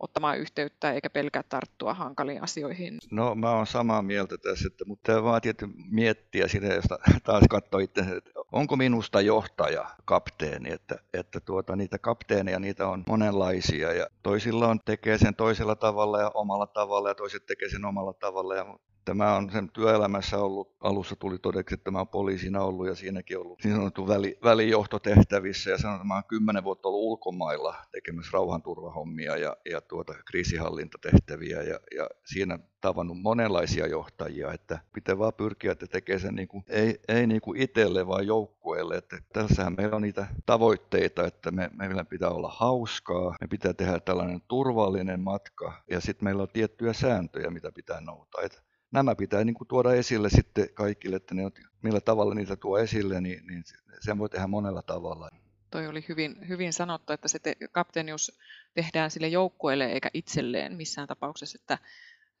ottamaan 0.00 0.38
yhteyttä 0.38 0.92
eikä 0.92 1.10
pelkää 1.10 1.42
tarttua 1.42 1.94
hankaliin 1.94 2.42
asioihin. 2.42 2.98
No 3.10 3.34
mä 3.34 3.50
oon 3.50 3.66
samaa 3.66 4.02
mieltä 4.02 4.38
tässä, 4.38 4.68
että, 4.72 4.84
mutta 4.84 5.12
tämä 5.12 5.22
vaatii 5.22 5.50
että 5.50 5.68
miettiä 5.90 6.48
sitä, 6.48 6.66
jos 6.66 6.84
taas 7.24 7.44
katsoo 7.50 7.80
itse, 7.80 8.00
että 8.00 8.30
onko 8.52 8.76
minusta 8.76 9.20
johtaja 9.20 9.90
kapteeni, 10.04 10.72
että, 10.72 10.98
että 11.14 11.40
tuota, 11.40 11.76
niitä 11.76 11.98
kapteeneja 11.98 12.58
niitä 12.58 12.88
on 12.88 13.04
monenlaisia 13.06 13.92
ja 13.92 14.06
toisilla 14.22 14.68
on 14.68 14.80
tekee 14.84 15.18
sen 15.18 15.34
toisella 15.34 15.76
tavalla 15.76 16.20
ja 16.20 16.30
omalla 16.34 16.66
tavalla 16.66 17.08
ja 17.08 17.14
toiset 17.14 17.46
tekee 17.46 17.68
sen 17.68 17.84
omalla 17.84 18.12
tavalla 18.12 18.54
ja 18.54 18.78
Tämä 19.08 19.36
on 19.36 19.50
sen 19.50 19.70
työelämässä 19.72 20.38
ollut, 20.38 20.76
alussa 20.80 21.16
tuli 21.16 21.38
todeksi, 21.38 21.74
että 21.74 21.90
mä 21.90 21.98
oon 21.98 22.08
poliisina 22.08 22.62
ollut 22.62 22.86
ja 22.86 22.94
siinäkin 22.94 23.38
ollut 23.38 23.64
niin 23.64 23.74
sanottu 23.74 24.08
väli, 24.08 24.38
välijohtotehtävissä 24.44 25.70
ja 25.70 25.78
sanon, 25.78 25.96
että 25.96 26.06
mä 26.06 26.14
oon 26.14 26.24
kymmenen 26.28 26.64
vuotta 26.64 26.88
ollut 26.88 27.02
ulkomailla 27.02 27.74
tekemässä 27.92 28.30
rauhanturvahommia 28.32 29.36
ja, 29.36 29.56
ja 29.70 29.80
tuota, 29.80 30.14
kriisihallintatehtäviä 30.26 31.62
ja, 31.62 31.80
ja 31.96 32.08
siinä 32.24 32.58
tavannut 32.80 33.22
monenlaisia 33.22 33.86
johtajia, 33.86 34.52
että 34.52 34.78
pitää 34.92 35.18
vaan 35.18 35.34
pyrkiä, 35.34 35.72
että 35.72 35.86
tekee 35.86 36.18
sen 36.18 36.34
niin 36.34 36.48
kuin, 36.48 36.64
ei, 36.68 37.00
ei 37.08 37.26
niin 37.26 37.40
kuin 37.40 37.60
itselle, 37.60 38.06
vaan 38.06 38.26
joukkueelle. 38.26 38.96
Että 38.96 39.18
tässähän 39.32 39.74
meillä 39.76 39.96
on 39.96 40.02
niitä 40.02 40.26
tavoitteita, 40.46 41.26
että 41.26 41.50
me, 41.50 41.70
meillä 41.72 42.04
pitää 42.04 42.30
olla 42.30 42.54
hauskaa, 42.56 43.34
me 43.40 43.46
pitää 43.46 43.74
tehdä 43.74 44.00
tällainen 44.00 44.40
turvallinen 44.48 45.20
matka 45.20 45.82
ja 45.90 46.00
sitten 46.00 46.24
meillä 46.24 46.42
on 46.42 46.48
tiettyjä 46.52 46.92
sääntöjä, 46.92 47.50
mitä 47.50 47.72
pitää 47.72 48.00
noudattaa. 48.00 48.42
Että 48.42 48.67
nämä 48.90 49.14
pitää 49.14 49.44
niin 49.44 49.54
kuin 49.54 49.68
tuoda 49.68 49.92
esille 49.92 50.30
sitten 50.30 50.68
kaikille, 50.74 51.16
että 51.16 51.34
ne 51.34 51.42
millä 51.82 52.00
tavalla 52.00 52.34
niitä 52.34 52.56
tuo 52.56 52.78
esille, 52.78 53.20
niin, 53.20 53.46
niin 53.46 53.64
sen 54.00 54.18
voi 54.18 54.28
tehdä 54.28 54.46
monella 54.46 54.82
tavalla. 54.82 55.28
Toi 55.70 55.86
oli 55.86 56.04
hyvin, 56.08 56.48
hyvin 56.48 56.72
sanottu, 56.72 57.12
että 57.12 57.28
se 57.28 57.38
te, 57.38 57.56
kapteenius 57.72 58.38
tehdään 58.74 59.10
sille 59.10 59.28
joukkueelle 59.28 59.86
eikä 59.86 60.10
itselleen 60.14 60.76
missään 60.76 61.08
tapauksessa, 61.08 61.58
että 61.60 61.78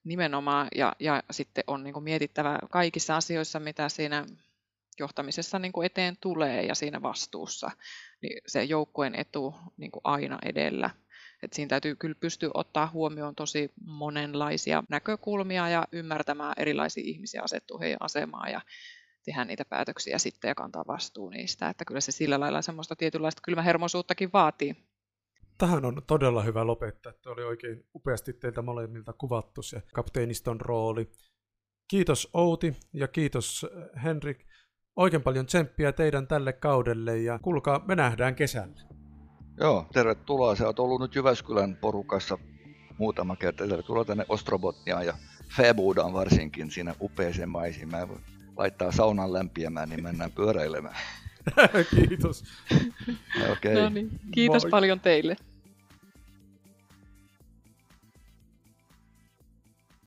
nimenomaan 0.04 0.68
ja, 0.74 0.96
ja 0.98 1.22
sitten 1.30 1.64
on 1.66 1.84
niin 1.84 1.94
kuin 1.94 2.04
mietittävä 2.04 2.58
kaikissa 2.70 3.16
asioissa, 3.16 3.60
mitä 3.60 3.88
siinä 3.88 4.26
johtamisessa 4.98 5.58
niin 5.58 5.72
kuin 5.72 5.86
eteen 5.86 6.16
tulee 6.20 6.62
ja 6.62 6.74
siinä 6.74 7.02
vastuussa, 7.02 7.70
niin 8.22 8.40
se 8.46 8.64
joukkueen 8.64 9.14
etu 9.14 9.54
niin 9.76 9.90
kuin 9.90 10.00
aina 10.04 10.38
edellä. 10.44 10.90
Et 11.42 11.52
siinä 11.52 11.68
täytyy 11.68 11.96
kyllä 11.96 12.14
pystyä 12.20 12.50
ottaa 12.54 12.90
huomioon 12.92 13.34
tosi 13.34 13.72
monenlaisia 13.84 14.82
näkökulmia 14.88 15.68
ja 15.68 15.84
ymmärtämään 15.92 16.54
erilaisia 16.56 17.02
ihmisiä 17.06 17.42
asettua 17.42 17.78
heidän 17.78 17.98
asemaan 18.00 18.52
ja 18.52 18.60
tehdä 19.24 19.44
niitä 19.44 19.64
päätöksiä 19.64 20.18
sitten 20.18 20.48
ja 20.48 20.54
kantaa 20.54 20.84
vastuu 20.86 21.30
niistä. 21.30 21.68
Että 21.68 21.84
kyllä 21.84 22.00
se 22.00 22.12
sillä 22.12 22.40
lailla 22.40 22.62
semmoista 22.62 22.96
tietynlaista 22.96 23.42
kylmähermoisuuttakin 23.44 24.30
vaatii. 24.32 24.76
Tähän 25.58 25.84
on 25.84 26.02
todella 26.06 26.42
hyvä 26.42 26.66
lopettaa, 26.66 27.10
että 27.10 27.30
oli 27.30 27.42
oikein 27.42 27.84
upeasti 27.94 28.32
teiltä 28.32 28.62
molemmilta 28.62 29.12
kuvattu 29.12 29.62
se 29.62 29.82
kapteeniston 29.94 30.60
rooli. 30.60 31.10
Kiitos 31.90 32.30
Outi 32.34 32.76
ja 32.92 33.08
kiitos 33.08 33.66
Henrik. 34.04 34.46
Oikein 34.96 35.22
paljon 35.22 35.46
tsemppiä 35.46 35.92
teidän 35.92 36.26
tälle 36.26 36.52
kaudelle 36.52 37.18
ja 37.18 37.38
kuulkaa, 37.38 37.84
me 37.88 37.94
nähdään 37.94 38.34
kesällä. 38.34 38.97
Joo, 39.60 39.86
tervetuloa. 39.92 40.54
Sä 40.54 40.66
oot 40.66 40.78
ollut 40.78 41.00
nyt 41.00 41.14
Jyväskylän 41.14 41.76
porukassa 41.76 42.38
muutama 42.98 43.36
kerta. 43.36 43.66
Tervetuloa 43.66 44.04
tänne 44.04 44.24
Ostrobotniaan 44.28 45.06
ja 45.06 45.14
Febudaan 45.56 46.12
varsinkin 46.12 46.70
siinä 46.70 46.94
upeeseen 47.00 47.48
maisemaan. 47.48 48.08
Laittaa 48.56 48.92
saunan 48.92 49.32
lämpiämään, 49.32 49.88
niin 49.88 50.02
mennään 50.02 50.32
pyöräilemään. 50.32 50.96
Kiitos. 52.08 52.44
Okei. 53.52 53.74
No 53.74 53.88
niin. 53.88 54.10
Kiitos 54.30 54.64
Moi. 54.64 54.70
paljon 54.70 55.00
teille. 55.00 55.36